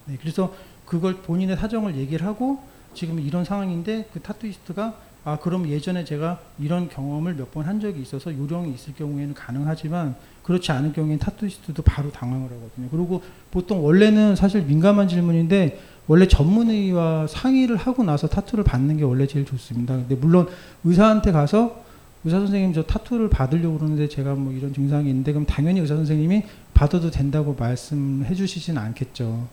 [0.05, 0.53] 네, 그래서
[0.85, 2.59] 그걸 본인의 사정을 얘기를 하고
[2.93, 4.95] 지금 이런 상황인데 그 타투이스트가
[5.25, 10.15] 아 그럼 예전에 제가 이런 경험을 몇 번 한 적이 있어서 요령이 있을 경우에는 가능하지만
[10.43, 12.87] 그렇지 않은 경우에는 타투이스트도 바로 당황을 하거든요.
[12.89, 19.27] 그리고 보통 원래는 사실 민감한 질문인데 원래 전문의와 상의를 하고 나서 타투를 받는 게 원래
[19.27, 19.95] 제일 좋습니다.
[19.95, 20.47] 근데 물론
[20.85, 21.83] 의사한테 가서
[22.27, 26.43] 의사 선생님 저 타투를 받으려고 그러는데 제가 뭐 이런 증상이 있는데 그럼 당연히 의사 선생님이
[26.73, 29.47] 받아도 된다고 말씀해 주시진 않겠죠.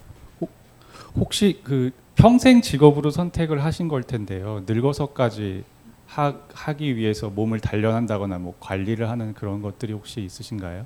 [1.15, 4.65] 혹시 그 평생 직업으로 선택을 하신 걸 텐데요.
[4.67, 5.63] 늙어서까지
[6.09, 10.85] 하, 하기 위해서 몸을 단련한다거나 뭐 관리를 하는 그런 것들이 혹시 있으신가요?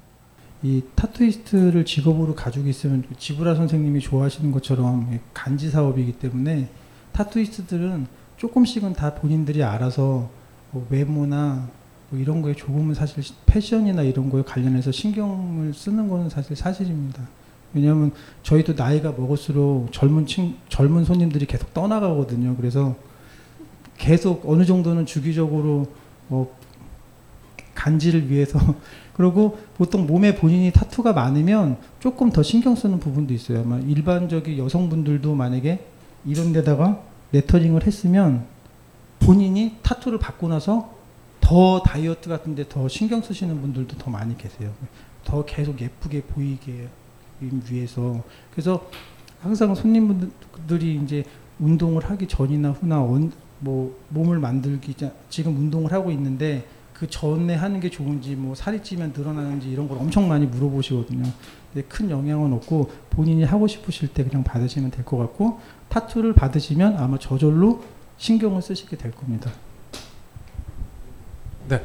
[0.63, 6.69] 이 타투이스트를 직업으로 가지고 있으면 지브라 선생님이 좋아하시는 것처럼 간지 사업이기 때문에
[7.13, 10.29] 타투이스트들은 조금씩은 다 본인들이 알아서
[10.71, 11.78] 뭐 외모나
[12.11, 17.23] 뭐 이런 거에 조금은 사실 패션이나 이런 거에 관련해서 신경을 쓰는 거는 사실 사실입니다.
[17.75, 22.57] 왜냐하면 저희도 나이가 먹을수록 젊은 친 젊은 손님들이 계속 떠나가거든요.
[22.57, 22.97] 그래서
[23.99, 25.87] 계속 어느 정도는 주기적으로
[26.29, 26.57] 뭐
[27.75, 28.59] 간지를 위해서
[29.13, 33.61] 그리고 보통 몸에 본인이 타투가 많으면 조금 더 신경 쓰는 부분도 있어요.
[33.61, 35.85] 아마 일반적인 여성분들도 만약에
[36.25, 37.03] 이런 데다가
[37.33, 38.47] 레터링을 했으면
[39.21, 40.98] 본인이 타투를 받고 나서
[41.49, 44.71] 더 다이어트 같은 데 더 신경 쓰시는 분들도 더 많이 계세요.
[45.25, 46.89] 더 계속 예쁘게 보이게
[47.41, 48.87] 위해서 그래서
[49.41, 51.25] 항상 손님분들이 이제
[51.59, 57.55] 운동을 하기 전이나 후나 온, 뭐 몸을 만들기 전 지금 운동을 하고 있는데 그 전에
[57.55, 61.23] 하는 게 좋은지 뭐 살이 찌면 늘어나는지 이런 걸 엄청 많이 물어보시거든요.
[61.73, 66.99] 근데 큰 영향은 없고 본인이 하고 싶으실 때 그냥 받으시면 될 것 같고 타투를 받으시면
[66.99, 67.83] 아마 저절로
[68.19, 69.51] 신경을 쓰시게 될 겁니다.
[71.69, 71.85] 네.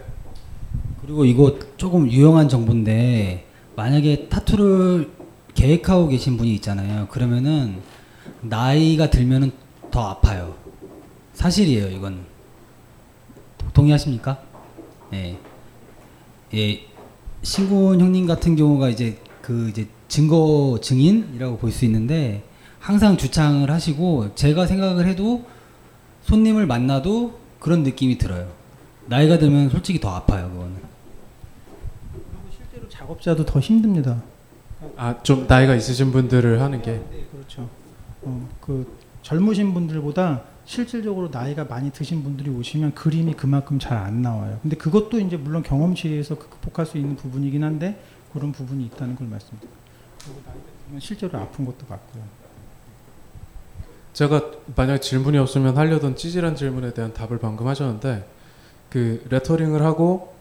[1.02, 5.12] 그리고 이거 조금 유용한 정보인데 만약에 타투를
[5.54, 7.08] 계획하고 계신 분이 있잖아요.
[7.10, 7.82] 그러면은
[8.42, 9.52] 나이가 들면은
[9.92, 10.56] 더 아파요.
[11.34, 12.22] 사실이에요, 이건.
[13.74, 14.40] 동의하십니까?
[15.14, 15.38] 예.
[16.54, 16.82] 예.
[17.42, 22.44] 신군 형님 같은 경우가 이제 그 이제 증거 증인이라고 볼 수 있는데
[22.80, 25.44] 항상 주창을 하시고 제가 생각을 해도
[26.24, 28.50] 손님을 만나도 그런 느낌이 들어요.
[29.08, 30.76] 나이가 들면 솔직히 더 아파요, 그거는.
[32.52, 34.22] 실제로 작업자도 더 힘듭니다.
[34.98, 36.92] 아, 좀 나이가 있으신 분들을 하는 게.
[37.12, 37.70] 네, 그렇죠.
[38.22, 44.60] 어, 그 젊으신 분들보다 실질적으로 나이가 많이 드신 분들이 오시면 그림이 그만큼 잘 안 나와요.
[44.62, 48.02] 근데 그것도 이제 물론 경험치에서 극복할 수 있는 부분이긴 한데
[48.32, 49.82] 그런 부분이 있다는 걸 말씀드립니다.
[50.20, 52.24] 그리고 나이가 들면 실제로 아픈 것도 맞고요.
[54.14, 58.26] 제가 만약 질문이 없으면 하려던 찌질한 질문에 대한 답을 방금 하셨는데
[58.94, 60.36] 그 레터링을 하고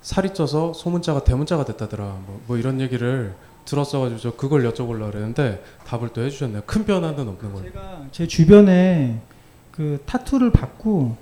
[0.00, 3.34] 살이 쪄서 소문자가 대문자가 됐다더라 뭐, 뭐 이런 얘기를
[3.66, 6.62] 들었어가지고 저 그걸 여쭤보려고 그랬는데 답을 또 해주셨네요.
[6.64, 7.64] 큰 변화는 없는 거예요.
[7.64, 9.20] 제가 제 주변에
[9.70, 11.14] 그 타투를 받고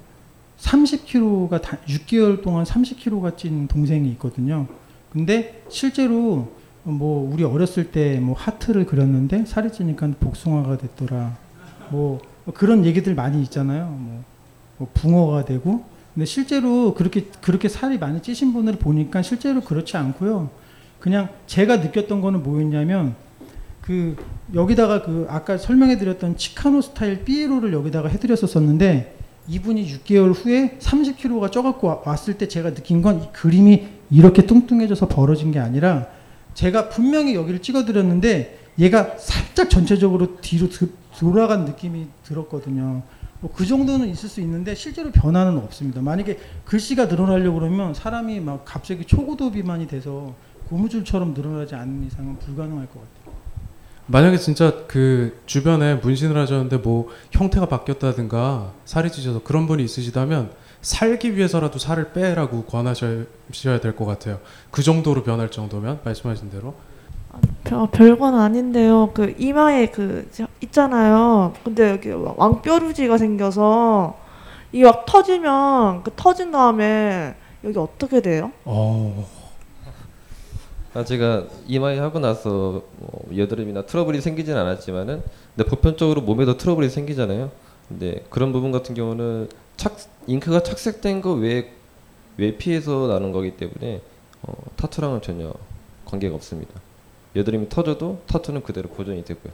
[0.60, 4.68] 30kg가 6개월 동안 30kg가 찐 동생이 있거든요.
[5.10, 6.52] 근데 실제로
[6.84, 11.36] 뭐 우리 어렸을 때 뭐 하트를 그렸는데 살이 찌니까 복숭아가 됐더라.
[11.90, 12.20] 뭐
[12.54, 13.86] 그런 얘기들 많이 있잖아요.
[13.86, 14.24] 뭐,
[14.76, 15.97] 뭐 붕어가 되고.
[16.18, 20.50] 근데 실제로 그렇게 그렇게 살이 많이 찌신 분을 보니까 실제로 그렇지 않고요.
[20.98, 23.14] 그냥 제가 느꼈던 거는 뭐였냐면
[23.80, 24.16] 그
[24.52, 29.16] 여기다가 그 아까 설명해 드렸던 치카노 스타일 삐에로를 여기다가 해 드렸었었는데
[29.46, 35.52] 이분이 6개월 후에 30kg가 쪄갖고 왔을 때 제가 느낀 건 이 그림이 이렇게 뚱뚱해져서 벌어진
[35.52, 36.08] 게 아니라
[36.54, 43.04] 제가 분명히 여기를 찍어 드렸는데 얘가 살짝 전체적으로 뒤로 드, 돌아간 느낌이 들었거든요.
[43.40, 46.00] 뭐 그 정도는 있을 수 있는데 실제로 변화는 없습니다.
[46.00, 50.34] 만약에 글씨가 늘어나려고 그러면 사람이 막 갑자기 초고도 비만이 돼서
[50.68, 53.38] 고무줄처럼 늘어나지 않는 이상은 불가능할 것 같아요.
[54.06, 61.36] 만약에 진짜 그 주변에 문신을 하셨는데 뭐 형태가 바뀌었다든가 살이 찌셔서 그런 분이 있으시다면 살기
[61.36, 63.24] 위해서라도 살을 빼라고 권하셔야
[63.80, 64.40] 될 것 같아요.
[64.70, 66.74] 그 정도로 변할 정도면 말씀하신 대로.
[67.64, 69.10] 별, 별건 아닌데요.
[69.14, 71.52] 그 이마에 그 저- 있잖아요.
[71.64, 74.16] 근데 여기 왕뾰루지가 생겨서
[74.72, 77.34] 이게 막 터지면 그 터진 다음에
[77.64, 78.52] 여기 어떻게 돼요?
[78.64, 79.26] 어.
[80.94, 85.22] 아, 제가 이마에 하고 나서 뭐 여드름이나 트러블이 생기진 않았지만은
[85.54, 87.50] 근데 보편적으로 몸에도 트러블이 생기잖아요.
[87.88, 91.70] 근데 그런 부분 같은 경우는 착 잉크가 착색된 거 외에
[92.36, 94.00] 외피에서 나는 거기 때문에
[94.42, 95.52] 어, 타투랑은 전혀
[96.04, 96.72] 관계가 없습니다.
[97.36, 99.52] 여드름이 터져도 타투는 그대로 보존이 되고요.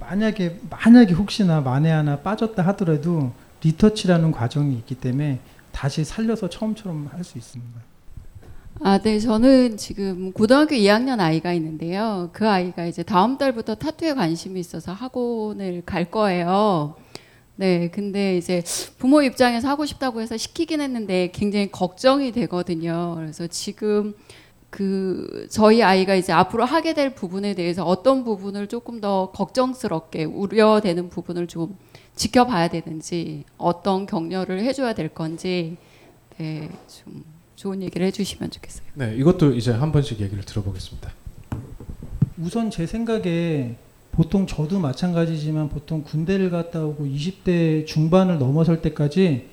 [0.00, 3.32] 만약에 만약에 혹시나 만에 하나 빠졌다 하더라도
[3.62, 5.40] 리터치라는 과정이 있기 때문에
[5.72, 7.80] 다시 살려서 처음처럼 할 수 있습니다.
[8.82, 9.18] 아, 네.
[9.18, 12.28] 저는 지금 고등학교 2학년 아이가 있는데요.
[12.32, 16.94] 그 아이가 이제 다음 달부터 타투에 관심이 있어서 학원을 갈 거예요.
[17.56, 17.88] 네.
[17.88, 18.62] 근데 이제
[18.98, 23.14] 부모 입장에서 하고 싶다고 해서 시키긴 했는데 굉장히 걱정이 되거든요.
[23.16, 24.14] 그래서 지금
[24.76, 31.08] 그 저희 아이가 이제 앞으로 하게 될 부분에 대해서 어떤 부분을 조금 더 걱정스럽게 우려되는
[31.08, 31.78] 부분을 좀
[32.14, 35.78] 지켜봐야 되는지 어떤 격려를 해줘야 될 건지
[36.36, 37.24] 네, 좀
[37.54, 38.86] 좋은 얘기를 해주시면 좋겠어요.
[38.92, 41.10] 네, 이것도 이제 한 번씩 얘기를 들어보겠습니다.
[42.36, 43.76] 우선 제 생각에
[44.12, 49.46] 보통 저도 마찬가지지만 보통 군대를 갔다 오고 20대 중반을 넘어설 때까지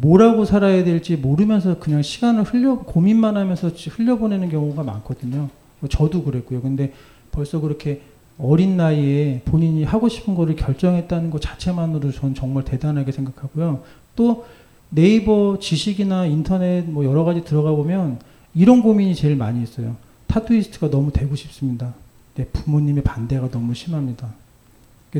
[0.00, 5.48] 뭐라고 살아야 될지 모르면서 그냥 시간을 흘려 고민만 하면서 흘려보내는 경우가 많거든요.
[5.78, 6.62] 뭐 저도 그랬고요.
[6.62, 6.92] 근데
[7.30, 8.02] 벌써 그렇게
[8.36, 13.82] 어린 나이에 본인이 하고 싶은 거를 결정했다는 것 자체만으로 전 정말 대단하게 생각하고요.
[14.16, 14.46] 또
[14.90, 18.18] 네이버 지식이나 인터넷 뭐 여러 가지 들어가 보면
[18.52, 19.94] 이런 고민이 제일 많이 있어요.
[20.26, 21.94] 타투이스트가 너무 되고 싶습니다.
[22.34, 24.28] 내 부모님의 반대가 너무 심합니다.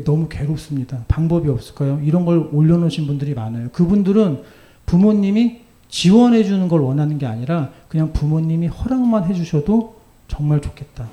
[0.03, 1.05] 너무 괴롭습니다.
[1.07, 2.01] 방법이 없을까요?
[2.03, 3.69] 이런 걸 올려놓으신 분들이 많아요.
[3.71, 9.95] 그분들은 부모님이 지원해 주는 걸 원하는 게 아니라 그냥 부모님이 허락만 해 주셔도
[10.27, 11.07] 정말 좋겠다.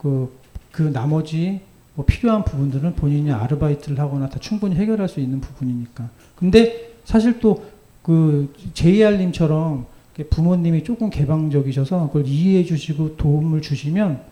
[0.00, 0.32] 그,
[0.70, 1.60] 그 나머지
[1.94, 6.08] 뭐 필요한 부분들은 본인이 아르바이트를 하거나 다 충분히 해결할 수 있는 부분이니까.
[6.36, 9.84] 근데 사실 또 그 JR님처럼
[10.30, 14.22] 부모님이 조금 개방적이셔서 그걸 이해해 주시고 도움을 주시면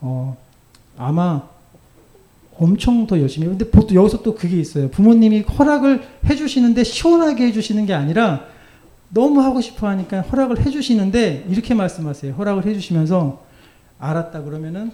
[0.00, 0.36] 어
[0.98, 1.48] 아마
[2.58, 3.46] 엄청 더 열심히.
[3.46, 4.88] 근데 보통 여기서 또 그게 있어요.
[4.90, 8.44] 부모님이 허락을 해주시는데 시원하게 해주시는 게 아니라
[9.08, 12.34] 너무 하고 싶어 하니까 허락을 해주시는데 이렇게 말씀하세요.
[12.34, 13.44] 허락을 해주시면서
[13.98, 14.90] 알았다 그러면은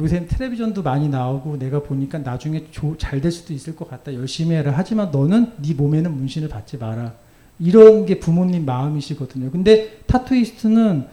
[0.00, 2.64] 요새 텔레비전도 많이 나오고 내가 보니까 나중에
[2.98, 4.14] 잘 될 수도 있을 것 같다.
[4.14, 4.72] 열심히 해라.
[4.74, 7.12] 하지만 너는 네 몸에는 문신을 받지 마라.
[7.58, 9.50] 이런 게 부모님 마음이시거든요.
[9.50, 11.06] 근데 타투이스트는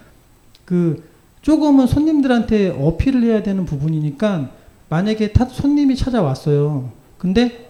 [0.63, 1.03] 그
[1.41, 4.51] 조금은 손님들한테 어필을 해야 되는 부분이니까
[4.89, 6.91] 만약에 타, 손님이 찾아왔어요.
[7.17, 7.69] 근데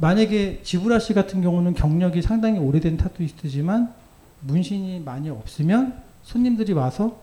[0.00, 3.92] 만약에 지브라 씨 같은 경우는 경력이 상당히 오래된 타투이스트지만
[4.40, 7.20] 문신이 많이 없으면 손님들이 와서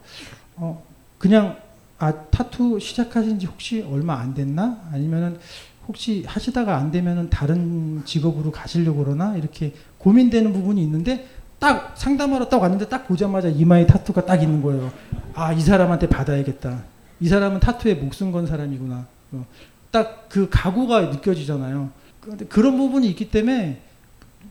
[0.55, 0.83] 어
[1.17, 1.57] 그냥
[1.97, 4.81] 아 타투 시작하신 지 혹시 얼마 안 됐나?
[4.91, 5.37] 아니면은
[5.87, 9.35] 혹시 하시다가 안 되면은 다른 직업으로 가시려고 그러나?
[9.35, 11.27] 이렇게 고민되는 부분이 있는데
[11.59, 14.91] 딱 상담하러 딱 왔는데 딱 보자마자 이마에 타투가 딱 있는 거예요.
[15.33, 16.90] 아, 이 사람한테 받아야겠다.
[17.21, 19.05] 이 사람은 타투에 목숨 건 사람이구나.
[19.33, 19.45] 어,
[19.91, 21.89] 딱그 각오가 느껴지잖아요.
[22.19, 23.81] 그런데 그런 부분이 있기 때문에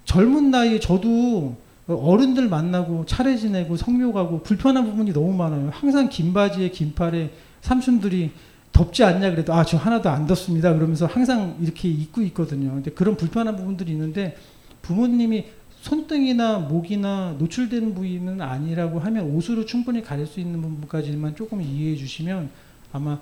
[0.04, 1.56] 젊은 나이에 저도
[1.86, 5.70] 어른들 만나고 차례 지내고 성묘 가고 불편한 부분이 너무 많아요.
[5.72, 7.30] 항상 긴 바지에 긴 팔에
[7.62, 8.30] 삼촌들이
[8.72, 12.70] 덥지 않냐 그래도 아 저 하나도 안 덥습니다 그러면서 항상 이렇게 입고 있거든요.
[12.72, 14.36] 근데 그런 불편한 부분들이 있는데
[14.82, 15.46] 부모님이
[15.80, 22.50] 손등이나 목이나 노출되는 부위는 아니라고 하면 옷으로 충분히 가릴 수 있는 부분까지만 조금 이해해 주시면
[22.92, 23.18] 아마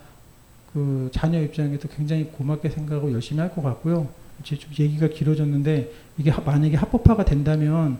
[0.72, 4.09] 그 자녀 입장에서 굉장히 고맙게 생각하고 열심히 할 것 같고요.
[4.40, 7.98] 이제 좀 얘기가 길어졌는데 이게 만약에 합법화가 된다면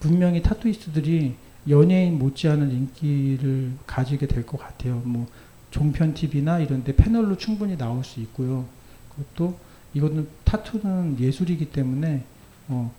[0.00, 1.34] 분명히 타투이스트들이
[1.68, 5.02] 연예인 못지않은 인기를 가지게 될 것 같아요.
[5.04, 5.26] 뭐
[5.70, 8.64] 종편 TV나 이런데 패널로 충분히 나올 수 있고요.
[9.10, 9.58] 그것도
[9.94, 12.24] 이거는 타투는 예술이기 때문에
[12.68, 12.92] 어,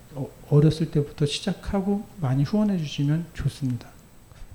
[0.49, 3.89] 어렸을 때부터 시작하고 많이 후원해 주시면 좋습니다.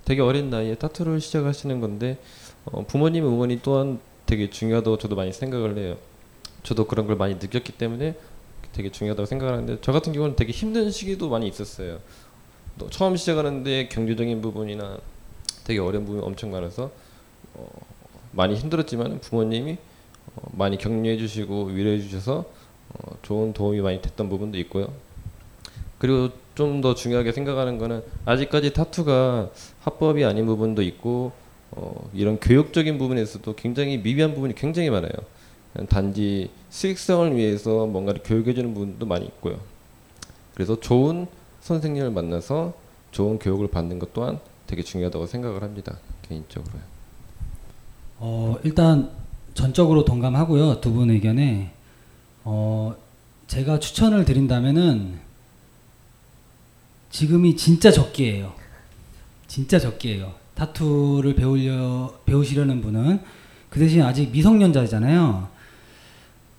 [0.05, 2.19] 되게 어린 나이에 타투를 시작하시는 건데
[2.65, 5.97] 어, 부모님 응원이 또한 되게 중요하다고 저도 많이 생각을 해요.
[6.63, 8.17] 저도 그런 걸 많이 느꼈기 때문에
[8.73, 12.01] 되게 중요하다고 생각하는데 저 같은 경우는 되게 힘든 시기도 많이 있었어요.
[12.79, 14.99] 또 처음 시작하는데 경제적인 부분이나
[15.65, 16.91] 되게 어려운 부분이 엄청 많아서
[17.55, 17.69] 어,
[18.33, 19.77] 많이 힘들었지만 부모님이
[20.35, 22.45] 어, 많이 격려해 주시고 위로해 주셔서
[22.95, 24.93] 어, 좋은 도움이 많이 됐던 부분도 있고요.
[26.05, 29.49] 그리고 좀 더 중요하게 생각하는 거는 아직까지 타투가
[29.81, 31.33] 합법이 아닌 부분도 있고
[31.71, 35.11] 어, 이런 교육적인 부분에서도 굉장히 미비한 부분이 굉장히 많아요.
[35.89, 39.59] 단지 수익성을 위해서 뭔가를 교육해주는 부분도 많이 있고요.
[40.53, 41.27] 그래서 좋은
[41.63, 42.75] 선생님을 만나서
[43.11, 45.97] 좋은 교육을 받는 것 또한 되게 중요하다고 생각을 합니다.
[46.29, 46.83] 개인적으로요.
[48.19, 49.11] 어, 일단
[49.55, 50.83] 전적으로 동감하고요.
[50.83, 51.73] 두 분 의견에
[52.45, 52.95] 어,
[53.47, 55.24] 제가 추천을 드린다면은
[57.15, 58.53] 지금이 진짜 적기예요.
[59.47, 60.35] 진짜 적기예요.
[60.57, 63.21] 타투를 배우려 배우시려는 분은
[63.71, 65.49] 그 대신 아직 미성년자잖아요.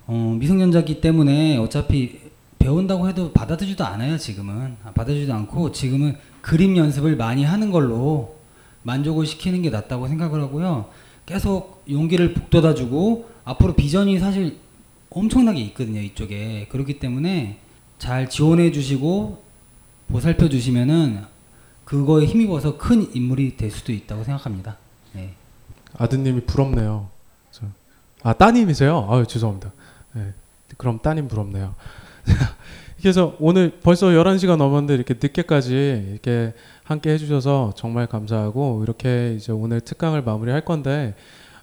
[0.07, 2.21] 어, 미성년자기 때문에 어차피
[2.57, 4.17] 배운다고 해도 받아들이지도 않아요.
[4.17, 8.37] 지금은 아, 받아들이지도 않고 지금은 그림 연습을 많이 하는 걸로
[8.83, 10.89] 만족을 시키는 게 낫다고 생각을 하고요.
[11.25, 14.55] 계속 용기를 북돋아주고 앞으로 비전이 사실
[15.09, 15.99] 엄청나게 있거든요.
[15.99, 17.57] 이쪽에 그렇기 때문에
[17.99, 19.44] 잘 지원해 주시고
[20.07, 21.23] 보살펴 주시면은
[21.83, 24.77] 그거에 힘입어서 큰 인물이 될 수도 있다고 생각합니다.
[25.13, 25.33] 네.
[25.97, 27.07] 아드님이 부럽네요.
[27.51, 27.65] 저-
[28.23, 29.07] 아 따님이세요?
[29.09, 29.71] 아유 죄송합니다.
[30.13, 30.33] 네.
[30.77, 31.75] 그럼 따님 부럽네요.
[32.99, 36.53] 그래서 오늘 벌써 11시가 넘었는데 이렇게 늦게까지 이렇게
[36.83, 41.13] 함께 해주셔서 정말 감사하고 이렇게 이제 오늘 특강을 마무리할 건데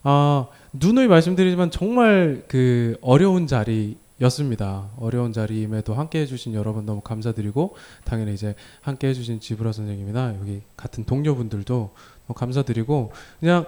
[0.04, 4.88] 아 누누이 말씀드리지만 정말 그 어려운 자리 였습니다.
[4.98, 11.04] 어려운 자리임에도 함께 해주신 여러분 너무 감사드리고 당연히 이제 함께 해주신 지브라 선생님이나 여기 같은
[11.04, 11.90] 동료분들도
[12.26, 13.66] 너무 감사드리고 그냥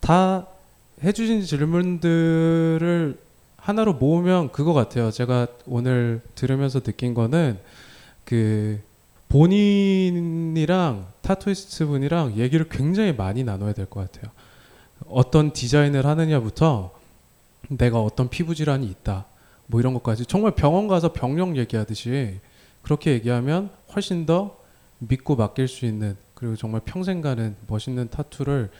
[0.00, 0.46] 다
[1.02, 3.18] 해주신 질문들을
[3.56, 5.10] 하나로 모으면 그거 같아요.
[5.10, 7.58] 제가 오늘 들으면서 느낀 거는
[8.24, 8.80] 그
[9.28, 14.32] 본인이랑 타투이스트 분이랑 얘기를 굉장히 많이 나눠야 될 것 같아요.
[15.08, 16.92] 어떤 디자인을 하느냐부터
[17.68, 19.26] 내가 어떤 피부 질환이 있다.
[19.68, 20.26] 뭐 이런 것까지.
[20.26, 22.40] 정말 병원 가서 병력 얘기하듯이
[22.82, 24.58] 그렇게 얘기하면 훨씬 더
[24.98, 28.70] 믿고 맡길 수 있는 그리고 정말 평생 가는 멋있는 타투를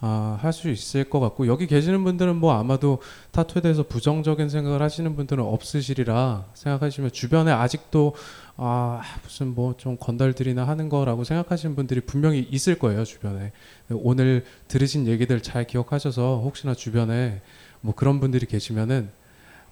[0.00, 3.00] 아, 할 수 있을 것 같고 여기 계시는 분들은 뭐 아마도
[3.32, 8.14] 타투에 대해서 부정적인 생각을 하시는 분들은 없으시리라 생각하시면 주변에 아직도
[8.56, 13.50] 아 무슨 뭐 좀 건달들이나 하는 거라고 생각하시는 분들이 분명히 있을 거예요 주변에.
[13.90, 17.42] 오늘 들으신 얘기들 잘 기억하셔서 혹시나 주변에
[17.80, 19.10] 뭐 그런 분들이 계시면은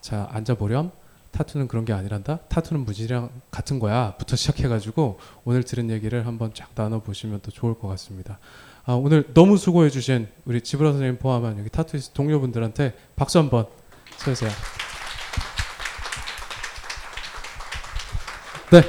[0.06, 0.92] 자 앉아보렴
[1.32, 6.68] 타투는 그런 게 아니란다 타투는 무지랑 같은 거야 부터 시작해가지고 오늘 들은 얘기를 한번 쫙
[6.76, 8.38] 나눠보시면 또 좋을 것 같습니다.
[8.84, 13.66] 아, 오늘 너무 수고해 주신 우리 지브라 선생님 포함한 여기 타투이스트 동료분들한테 박수 한번
[14.18, 14.48] 쳐주세요.
[18.70, 18.82] 네.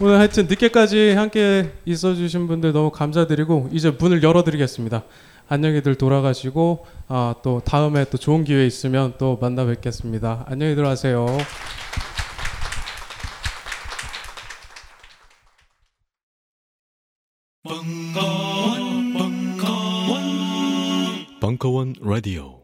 [0.00, 5.04] 오늘 하여튼 늦게까지 함께 있어주신 분들 너무 감사드리고 이제 문을 열어드리겠습니다.
[5.48, 10.44] 안녕히들 돌아가시고 아, 또 다음에 또 좋은 기회 있으면 또 만나 뵙겠습니다.
[10.48, 11.26] 안녕히 들어가세요.
[17.62, 20.20] 벙커원, 벙커원,
[21.40, 22.63] 벙커원 라디오.